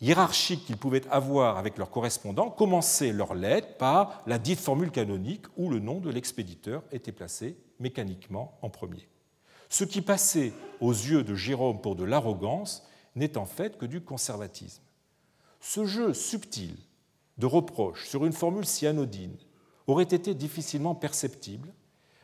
[0.00, 5.46] hiérarchiques qu'ils pouvaient avoir avec leurs correspondants, commençaient leurs lettres par la dite formule canonique
[5.56, 9.08] où le nom de l'expéditeur était placé mécaniquement en premier.
[9.68, 12.86] Ce qui passait aux yeux de Jérôme pour de l'arrogance
[13.16, 14.82] n'est en fait que du conservatisme.
[15.60, 16.76] Ce jeu subtil
[17.38, 19.36] de reproches sur une formule si anodine
[19.86, 21.72] aurait été difficilement perceptible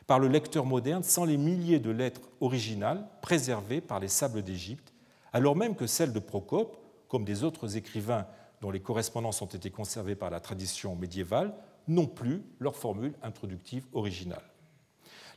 [0.07, 4.93] par le lecteur moderne sans les milliers de lettres originales préservées par les sables d'Égypte,
[5.33, 6.77] alors même que celles de Procope,
[7.11, 8.25] comme des autres écrivains
[8.61, 11.53] dont les correspondances ont été conservées par la tradition médiévale,
[11.89, 14.45] n'ont plus leur formule introductive originale.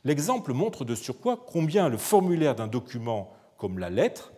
[0.05, 4.31] L'exemple montre de surcroît combien le formulaire d'un document comme la lettre,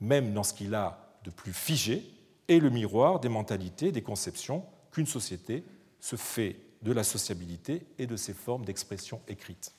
[0.00, 2.10] même dans ce qu'il a de plus figé,
[2.48, 5.64] est le miroir des mentalités, des conceptions qu'une société
[6.00, 9.74] se fait de la sociabilité et de ses formes d'expression écrite.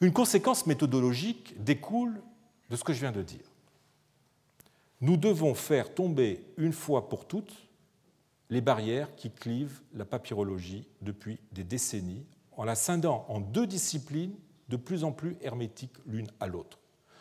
[0.00, 2.22] Une conséquence méthodologique découle
[2.70, 3.53] de ce que je viens de dire.
[5.00, 7.54] Nous devons faire tomber une fois pour toutes
[8.50, 14.34] les barrières qui clivent la papyrologie depuis des décennies en la scindant en deux disciplines
[14.68, 16.78] de plus en plus hermétiques l'une à l'autre.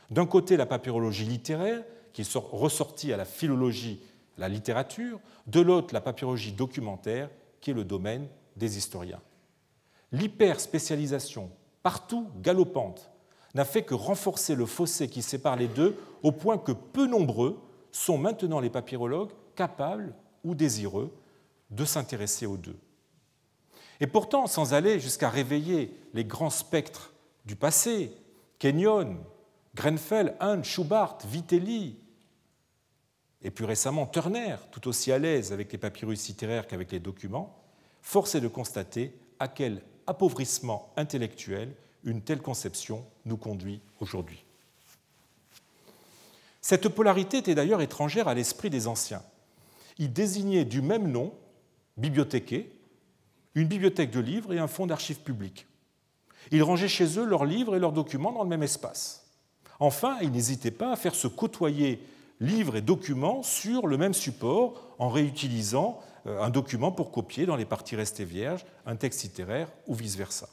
[0.09, 3.99] D'un côté, la papyrologie littéraire, qui est ressortie à la philologie,
[4.37, 9.21] la littérature, de l'autre, la papyrologie documentaire, qui est le domaine des historiens.
[10.11, 11.49] L'hyper-spécialisation,
[11.81, 13.09] partout galopante,
[13.53, 17.59] n'a fait que renforcer le fossé qui sépare les deux, au point que peu nombreux
[17.91, 21.13] sont maintenant les papyrologues capables ou désireux
[21.69, 22.77] de s'intéresser aux deux.
[23.99, 27.13] Et pourtant, sans aller jusqu'à réveiller les grands spectres
[27.45, 28.11] du passé,
[28.59, 29.17] Kenyon,
[29.75, 31.97] Grenfell, Hunt, Schubart, Vitelli,
[33.43, 37.61] et plus récemment Turner, tout aussi à l'aise avec les papyrus littéraires qu'avec les documents,
[38.01, 41.73] force est de constater à quel appauvrissement intellectuel
[42.03, 44.43] une telle conception nous conduit aujourd'hui.
[46.61, 49.21] Cette polarité était d'ailleurs étrangère à l'esprit des anciens.
[49.97, 51.33] Ils désignaient du même nom,
[51.97, 52.71] bibliothéqués,
[53.55, 55.67] une bibliothèque de livres et un fonds d'archives publiques.
[56.51, 59.27] Ils rangeaient chez eux leurs livres et leurs documents dans le même espace.
[59.79, 62.01] Enfin, ils n'hésitaient pas à faire se côtoyer
[62.39, 67.55] livres et documents sur le même support en réutilisant euh, un document pour copier dans
[67.55, 70.47] les parties restées vierges un texte littéraire ou vice-versa.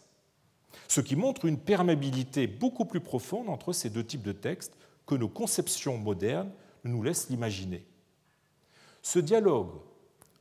[0.89, 5.15] Ce qui montre une perméabilité beaucoup plus profonde entre ces deux types de textes que
[5.15, 6.51] nos conceptions modernes
[6.85, 7.85] nous laisse l'imaginer.
[9.03, 9.71] Ce dialogue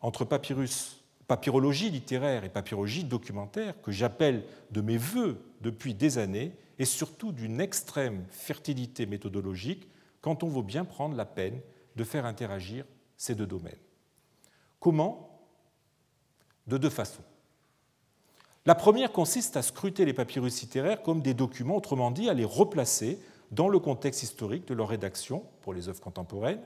[0.01, 6.53] entre papyrus, papyrologie littéraire et papyrologie documentaire, que j'appelle de mes voeux depuis des années,
[6.77, 9.87] est surtout d'une extrême fertilité méthodologique
[10.21, 11.59] quand on veut bien prendre la peine
[11.95, 12.85] de faire interagir
[13.17, 13.75] ces deux domaines.
[14.79, 15.45] Comment?
[16.67, 17.23] De deux façons.
[18.65, 22.45] La première consiste à scruter les papyrus littéraires comme des documents, autrement dit, à les
[22.45, 23.19] replacer
[23.51, 26.61] dans le contexte historique de leur rédaction pour les œuvres contemporaines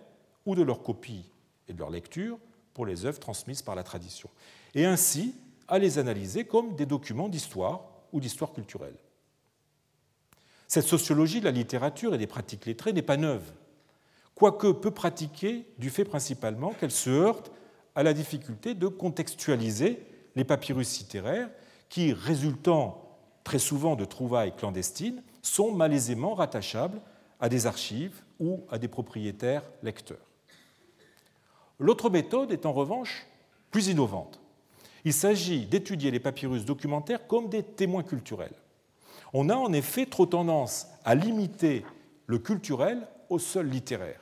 [0.46, 1.32] ou de leur copie
[1.68, 2.38] et de leur lecture
[2.74, 4.30] pour les œuvres transmises par la tradition,
[4.74, 5.36] et ainsi
[5.68, 8.96] à les analyser comme des documents d'histoire ou d'histoire culturelle.
[10.68, 13.54] Cette sociologie de la littérature et des pratiques lettrées n'est pas neuve,
[14.34, 17.52] quoique peu pratiquée du fait principalement qu'elle se heurte
[17.96, 20.04] à la difficulté de contextualiser
[20.36, 21.50] les papyrus littéraires
[21.94, 23.04] qui, résultant
[23.44, 27.00] très souvent de trouvailles clandestines, sont malaisément rattachables
[27.40, 30.26] à des archives ou à des propriétaires lecteurs.
[31.78, 33.28] L'autre méthode est en revanche
[33.70, 34.40] plus innovante.
[35.06, 38.56] Il s'agit d'étudier les papyrus documentaires comme des témoins culturels.
[39.32, 41.86] On a en effet trop tendance à limiter
[42.26, 44.22] le culturel au seul littéraire.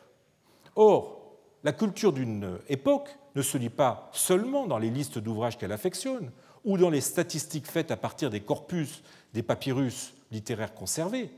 [0.75, 5.71] Or, la culture d'une époque ne se lit pas seulement dans les listes d'ouvrages qu'elle
[5.71, 6.31] affectionne
[6.63, 9.01] ou dans les statistiques faites à partir des corpus
[9.33, 11.29] des papyrus littéraires conservés.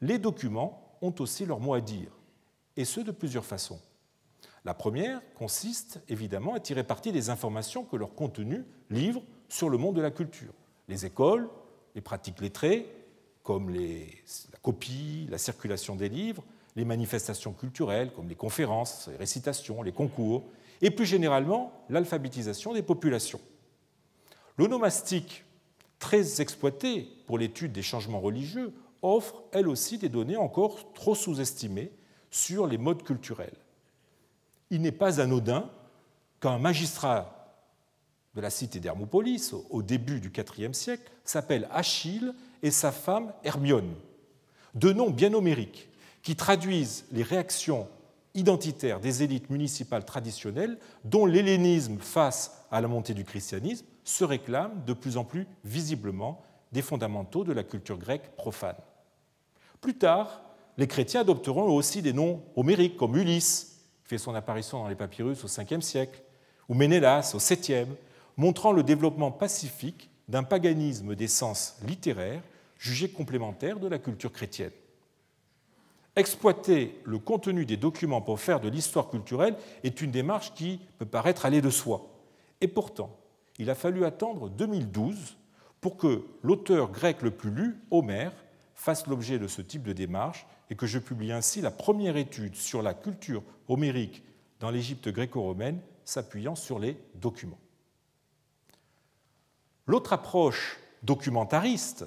[0.00, 2.10] Les documents ont aussi leur mot à dire,
[2.76, 3.80] et ce de plusieurs façons.
[4.64, 9.78] La première consiste évidemment à tirer parti des informations que leur contenu livre sur le
[9.78, 10.52] monde de la culture.
[10.88, 11.48] Les écoles,
[11.94, 12.86] les pratiques lettrées,
[13.42, 16.44] comme la copie, la circulation des livres,
[16.76, 20.44] les manifestations culturelles, comme les conférences, les récitations, les concours,
[20.80, 23.40] et plus généralement l'alphabétisation des populations.
[24.58, 25.44] L'onomastique,
[26.00, 31.92] très exploitée pour l'étude des changements religieux, offre elle aussi des données encore trop sous-estimées
[32.30, 33.56] sur les modes culturels.
[34.70, 35.70] Il n'est pas anodin
[36.40, 37.34] qu'un magistrat
[38.34, 43.94] de la cité d'Hermopolis, au début du IVe siècle, s'appelle Achille et sa femme Hermione,
[44.74, 45.88] deux noms bien homériques
[46.22, 47.88] qui traduisent les réactions
[48.34, 54.82] identitaires des élites municipales traditionnelles dont l'hellénisme face à la montée du christianisme se réclame
[54.86, 56.40] de plus en plus visiblement
[56.72, 58.76] des fondamentaux de la culture grecque profane.
[59.80, 60.42] Plus tard,
[60.78, 65.44] les chrétiens adopteront aussi des noms homériques comme Ulysse, fait son apparition dans les papyrus
[65.44, 66.22] au 5e siècle,
[66.68, 67.86] ou Ménélas au 7e,
[68.36, 72.42] montrant le développement pacifique d'un paganisme d'essence littéraire
[72.78, 74.72] jugé complémentaire de la culture chrétienne.
[76.16, 81.06] Exploiter le contenu des documents pour faire de l'histoire culturelle est une démarche qui peut
[81.06, 82.08] paraître aller de soi.
[82.60, 83.10] Et pourtant,
[83.58, 85.36] il a fallu attendre 2012
[85.80, 88.32] pour que l'auteur grec le plus lu, Homère,
[88.74, 92.54] fasse l'objet de ce type de démarche et que je publie ainsi la première étude
[92.54, 94.22] sur la culture homérique
[94.60, 97.58] dans l'Égypte gréco-romaine s'appuyant sur les documents.
[99.86, 102.06] L'autre approche documentariste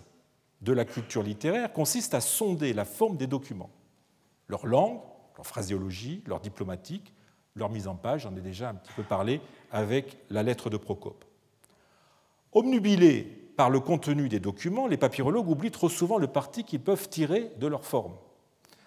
[0.61, 3.71] de la culture littéraire consiste à sonder la forme des documents,
[4.47, 5.01] leur langue,
[5.35, 7.13] leur phraséologie, leur diplomatique,
[7.55, 9.41] leur mise en page, j'en ai déjà un petit peu parlé
[9.71, 11.25] avec la lettre de Procope.
[12.53, 13.23] Omnubilés
[13.55, 17.51] par le contenu des documents, les papyrologues oublient trop souvent le parti qu'ils peuvent tirer
[17.59, 18.13] de leur forme.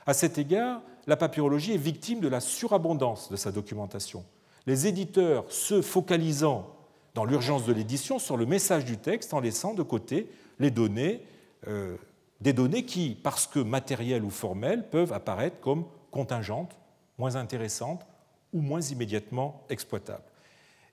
[0.06, 4.24] À cet égard, la papyrologie est victime de la surabondance de sa documentation.
[4.66, 6.74] Les éditeurs se focalisant
[7.14, 11.22] dans l'urgence de l'édition sur le message du texte en laissant de côté les données,
[11.68, 11.96] euh,
[12.40, 16.76] des données qui, parce que matérielles ou formelles, peuvent apparaître comme contingentes,
[17.18, 18.06] moins intéressantes
[18.52, 20.24] ou moins immédiatement exploitables.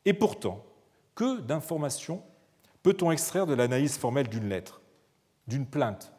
[0.05, 0.63] Et pourtant,
[1.15, 2.21] que d'informations
[2.83, 4.81] peut-on extraire de l'analyse formelle d'une lettre,
[5.47, 6.13] d'une plainte,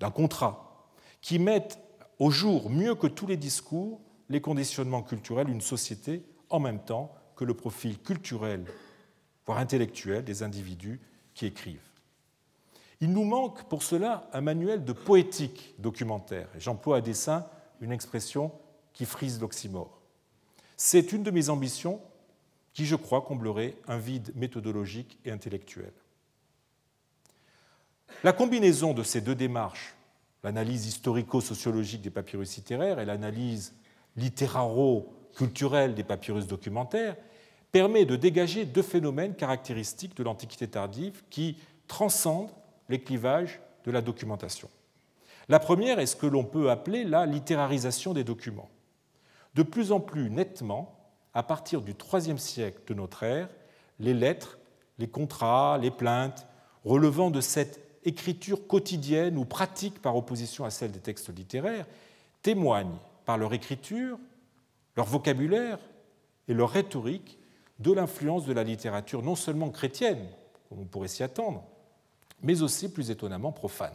[0.00, 0.88] d'un contrat,
[1.20, 1.78] qui mettent
[2.18, 7.14] au jour, mieux que tous les discours, les conditionnements culturels d'une société en même temps
[7.36, 8.64] que le profil culturel,
[9.46, 11.00] voire intellectuel des individus
[11.34, 11.80] qui écrivent?
[13.00, 17.46] Il nous manque pour cela un manuel de poétique documentaire, et j'emploie à dessein
[17.80, 18.52] une expression
[18.92, 20.00] qui frise l'oxymore.
[20.76, 22.00] C'est une de mes ambitions
[22.72, 25.92] qui, je crois, comblerait un vide méthodologique et intellectuel.
[28.24, 29.94] La combinaison de ces deux démarches
[30.44, 33.74] l'analyse historico-sociologique des papyrus littéraires et l'analyse
[34.16, 37.16] littéraro-culturelle des papyrus documentaires,
[37.72, 41.56] permet de dégager deux phénomènes caractéristiques de l'Antiquité tardive qui
[41.88, 42.52] transcendent
[42.88, 44.70] les clivages de la documentation.
[45.48, 48.70] La première est ce que l'on peut appeler la littérarisation des documents.
[49.54, 50.98] De plus en plus nettement,
[51.34, 53.48] à partir du IIIe siècle de notre ère,
[53.98, 54.58] les lettres,
[54.98, 56.46] les contrats, les plaintes
[56.84, 61.86] relevant de cette écriture quotidienne ou pratique par opposition à celle des textes littéraires,
[62.42, 64.18] témoignent par leur écriture
[64.96, 65.78] leur vocabulaire
[66.48, 67.38] et leur rhétorique
[67.78, 70.26] de l'influence de la littérature non seulement chrétienne,
[70.68, 71.64] comme on pourrait s'y attendre,
[72.42, 73.94] mais aussi plus étonnamment profane.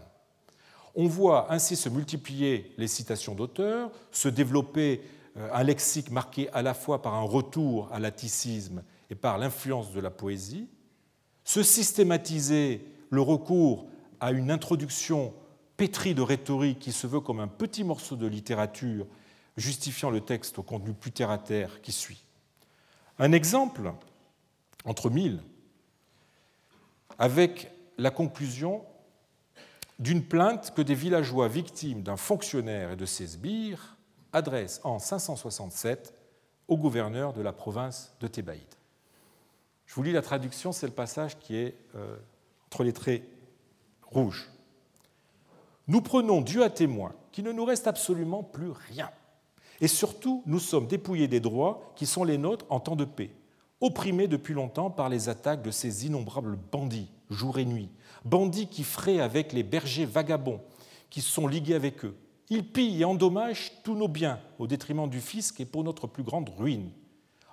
[0.95, 5.01] On voit ainsi se multiplier les citations d'auteurs, se développer
[5.37, 9.93] euh, un lexique marqué à la fois par un retour à l'atticisme et par l'influence
[9.93, 10.67] de la poésie,
[11.43, 13.87] se systématiser le recours
[14.19, 15.33] à une introduction
[15.77, 19.07] pétrie de rhétorique qui se veut comme un petit morceau de littérature
[19.57, 22.25] justifiant le texte au contenu plus terre-à-terre qui suit.
[23.17, 23.93] Un exemple,
[24.85, 25.41] entre mille,
[27.17, 28.83] avec la conclusion
[29.99, 33.97] d'une plainte que des villageois victimes d'un fonctionnaire et de ses sbires
[34.31, 36.13] adressent en 567
[36.69, 38.75] au gouverneur de la province de Thébaïde.
[39.85, 42.15] Je vous lis la traduction, c'est le passage qui est euh,
[42.67, 43.23] entre les traits
[44.11, 44.49] rouges.
[45.87, 49.09] Nous prenons Dieu à témoin qu'il ne nous reste absolument plus rien.
[49.81, 53.31] Et surtout, nous sommes dépouillés des droits qui sont les nôtres en temps de paix,
[53.81, 57.89] opprimés depuis longtemps par les attaques de ces innombrables bandits, jour et nuit,
[58.25, 60.61] bandits qui fraient avec les bergers vagabonds
[61.09, 62.15] qui sont ligués avec eux.
[62.49, 66.23] Ils pillent et endommagent tous nos biens au détriment du fisc et pour notre plus
[66.23, 66.91] grande ruine.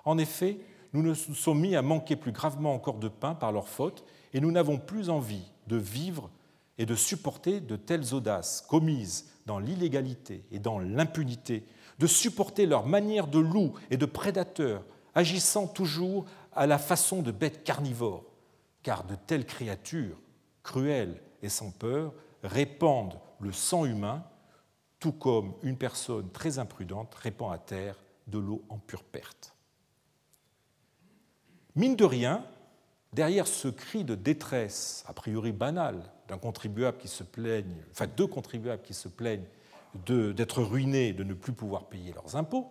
[0.05, 0.59] En effet,
[0.93, 4.03] nous nous sommes mis à manquer plus gravement encore de pain par leur faute
[4.33, 6.29] et nous n'avons plus envie de vivre
[6.77, 11.65] et de supporter de telles audaces commises dans l'illégalité et dans l'impunité,
[11.99, 14.83] de supporter leur manière de loup et de prédateurs,
[15.15, 18.25] agissant toujours à la façon de bêtes carnivores,
[18.83, 20.19] car de telles créatures,
[20.63, 22.13] cruelles et sans peur,
[22.43, 24.23] répandent le sang humain,
[24.99, 27.95] tout comme une personne très imprudente répand à terre
[28.27, 29.55] de l'eau en pure perte.
[31.75, 32.43] Mine de rien,
[33.13, 38.27] derrière ce cri de détresse, a priori banal, d'un contribuable qui se plaigne, enfin deux
[38.27, 39.45] contribuables qui se plaignent
[40.05, 42.69] d'être ruinés, de ne plus pouvoir payer leurs impôts,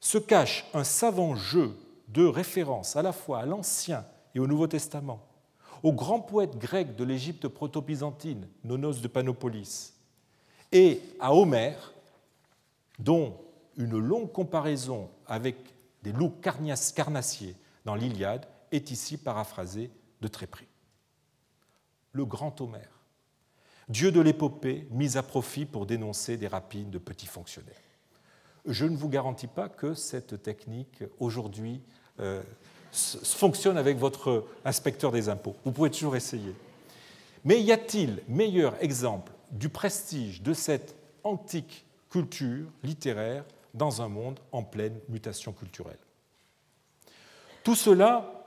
[0.00, 1.76] se cache un savant jeu
[2.08, 4.04] de référence à la fois à l'Ancien
[4.34, 5.24] et au Nouveau Testament,
[5.82, 9.94] au grand poète grec de l'Égypte proto-byzantine, Nonos de Panopolis,
[10.72, 11.92] et à Homère,
[12.98, 13.36] dont
[13.76, 15.56] une longue comparaison avec
[16.02, 17.54] des loups carnassiers
[17.84, 20.66] dans l'Iliade est ici paraphrasée de très près
[22.12, 23.00] le grand Homère,
[23.88, 27.76] dieu de l'épopée mis à profit pour dénoncer des rapines de petits fonctionnaires.
[28.66, 31.82] Je ne vous garantis pas que cette technique aujourd'hui
[32.20, 32.42] euh,
[32.92, 35.56] fonctionne avec votre inspecteur des impôts.
[35.64, 36.54] Vous pouvez toujours essayer.
[37.44, 40.94] Mais y a-t-il meilleur exemple du prestige de cette
[41.24, 43.44] antique culture littéraire
[43.74, 45.98] dans un monde en pleine mutation culturelle?
[47.64, 48.41] Tout cela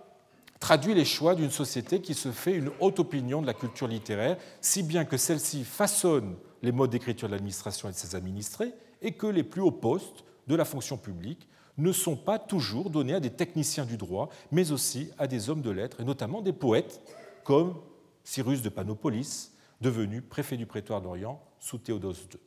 [0.59, 4.37] traduit les choix d'une société qui se fait une haute opinion de la culture littéraire,
[4.61, 9.11] si bien que celle-ci façonne les modes d'écriture de l'administration et de ses administrés, et
[9.11, 11.47] que les plus hauts postes de la fonction publique
[11.77, 15.61] ne sont pas toujours donnés à des techniciens du droit, mais aussi à des hommes
[15.61, 17.01] de lettres, et notamment des poètes,
[17.43, 17.75] comme
[18.23, 19.51] Cyrus de Panopolis,
[19.81, 22.39] devenu préfet du prétoire d'Orient sous Théodose II.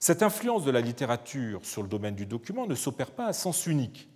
[0.00, 3.66] Cette influence de la littérature sur le domaine du document ne s'opère pas à sens
[3.66, 4.08] unique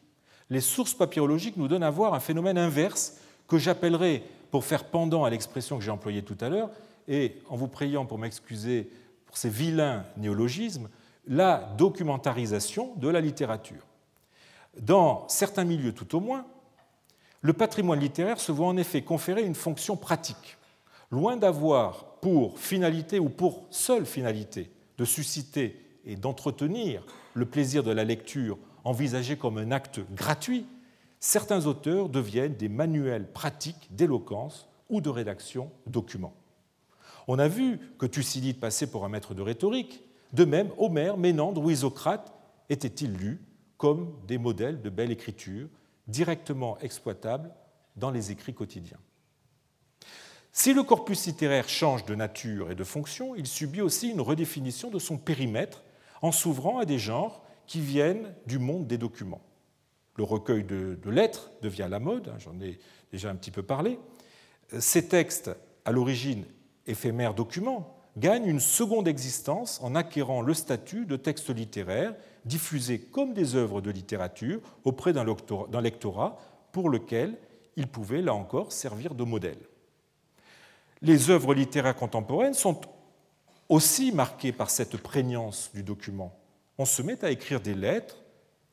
[0.50, 5.24] les sources papyrologiques nous donnent à voir un phénomène inverse que j'appellerai, pour faire pendant
[5.24, 6.70] à l'expression que j'ai employée tout à l'heure,
[7.06, 8.90] et en vous priant pour m'excuser
[9.26, 10.88] pour ces vilains néologismes,
[11.26, 13.86] la documentarisation de la littérature.
[14.80, 16.46] Dans certains milieux tout au moins,
[17.40, 20.56] le patrimoine littéraire se voit en effet conférer une fonction pratique.
[21.10, 27.02] Loin d'avoir pour finalité ou pour seule finalité de susciter et d'entretenir
[27.34, 28.58] le plaisir de la lecture
[28.88, 30.66] envisagés comme un acte gratuit,
[31.20, 36.34] certains auteurs deviennent des manuels pratiques d'éloquence ou de rédaction documents.
[37.26, 41.62] On a vu que Thucydide passait pour un maître de rhétorique, de même Homère, Ménandre
[41.62, 42.32] ou Isocrate
[42.70, 43.42] étaient-ils lus
[43.76, 45.68] comme des modèles de belle écriture
[46.06, 47.50] directement exploitables
[47.96, 48.98] dans les écrits quotidiens?
[50.50, 54.88] Si le corpus littéraire change de nature et de fonction, il subit aussi une redéfinition
[54.88, 55.82] de son périmètre
[56.22, 59.42] en s'ouvrant à des genres qui viennent du monde des documents.
[60.16, 62.80] Le recueil de, lettres devient la mode, hein, j'en ai
[63.12, 64.00] déjà un petit peu parlé.
[64.80, 65.50] Ces textes,
[65.84, 66.44] à l'origine
[66.86, 73.32] éphémères documents, gagnent une seconde existence en acquérant le statut de texte littéraire diffusé comme
[73.32, 76.38] des œuvres de littérature auprès d'un lectorat
[76.72, 77.38] pour lequel
[77.76, 79.60] ils pouvaient, là encore, servir de modèle.
[81.00, 82.80] Les œuvres littéraires contemporaines sont
[83.68, 86.34] aussi marquées par cette prégnance du document
[86.78, 88.16] on se met à écrire des lettres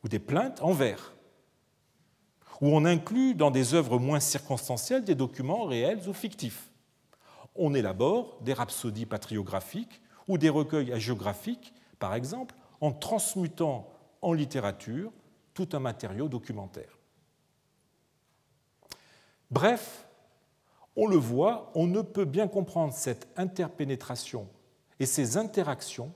[0.03, 1.13] ou des plaintes en vers,
[2.61, 6.69] où on inclut dans des œuvres moins circonstancielles des documents réels ou fictifs.
[7.55, 13.89] On élabore des rhapsodies patriographiques ou des recueils hagiographiques, par exemple, en transmutant
[14.21, 15.11] en littérature
[15.53, 16.99] tout un matériau documentaire.
[19.49, 20.05] Bref,
[20.95, 24.47] on le voit, on ne peut bien comprendre cette interpénétration
[24.99, 26.11] et ces interactions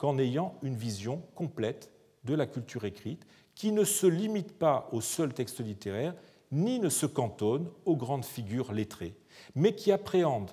[0.00, 1.92] qu'en ayant une vision complète
[2.24, 6.14] de la culture écrite qui ne se limite pas au seul texte littéraire
[6.50, 9.14] ni ne se cantonne aux grandes figures lettrées,
[9.54, 10.52] mais qui appréhende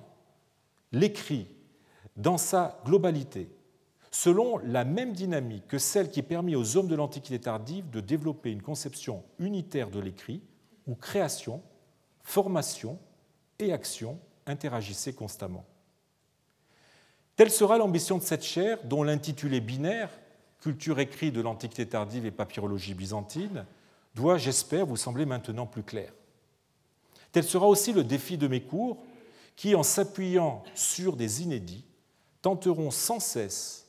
[0.92, 1.48] l'écrit
[2.18, 3.50] dans sa globalité,
[4.12, 8.52] selon la même dynamique que celle qui permet aux hommes de l'Antiquité tardive de développer
[8.52, 10.42] une conception unitaire de l'écrit,
[10.88, 11.64] où création,
[12.22, 13.00] formation
[13.60, 15.66] et action interagissaient constamment.
[17.38, 20.10] Telle sera l'ambition de cette chaire, dont l'intitulé binaire,
[20.60, 23.68] Culture écrite de l'Antiquité tardive et papyrologie byzantine,
[24.16, 26.12] doit, j'espère, vous sembler maintenant plus clair.
[27.32, 28.98] Tel sera aussi le défi de mes cours,
[29.56, 31.86] qui, en s'appuyant sur des inédits,
[32.42, 33.88] tenteront sans cesse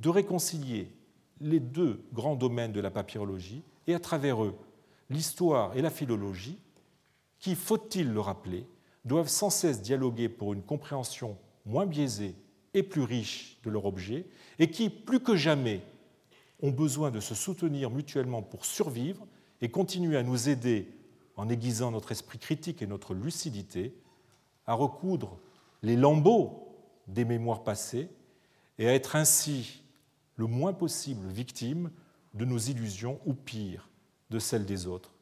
[0.00, 0.90] de réconcilier
[1.40, 4.58] les deux grands domaines de la papyrologie et à travers eux
[5.08, 6.58] l'histoire et la philologie,
[7.38, 8.66] qui, faut-il le rappeler,
[9.04, 12.34] doivent sans cesse dialoguer pour une compréhension moins biaisée
[12.78, 14.26] et plus riche de leur objet,
[14.58, 15.82] et qui, plus que jamais,
[16.62, 19.26] ont besoin de se soutenir mutuellement pour survivre
[19.60, 20.88] et continuer à nous aider,
[21.36, 23.94] en aiguisant notre esprit critique et notre lucidité,
[24.66, 25.38] à recoudre
[25.82, 26.68] les lambeaux
[27.06, 28.08] des mémoires passées
[28.78, 29.82] et à être ainsi
[30.36, 31.90] le moins possible victime
[32.34, 33.88] de nos illusions ou pire,
[34.30, 35.12] de celles des autres.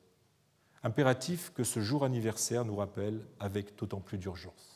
[0.82, 4.75] Impératif que ce jour anniversaire nous rappelle avec d'autant plus d'urgence.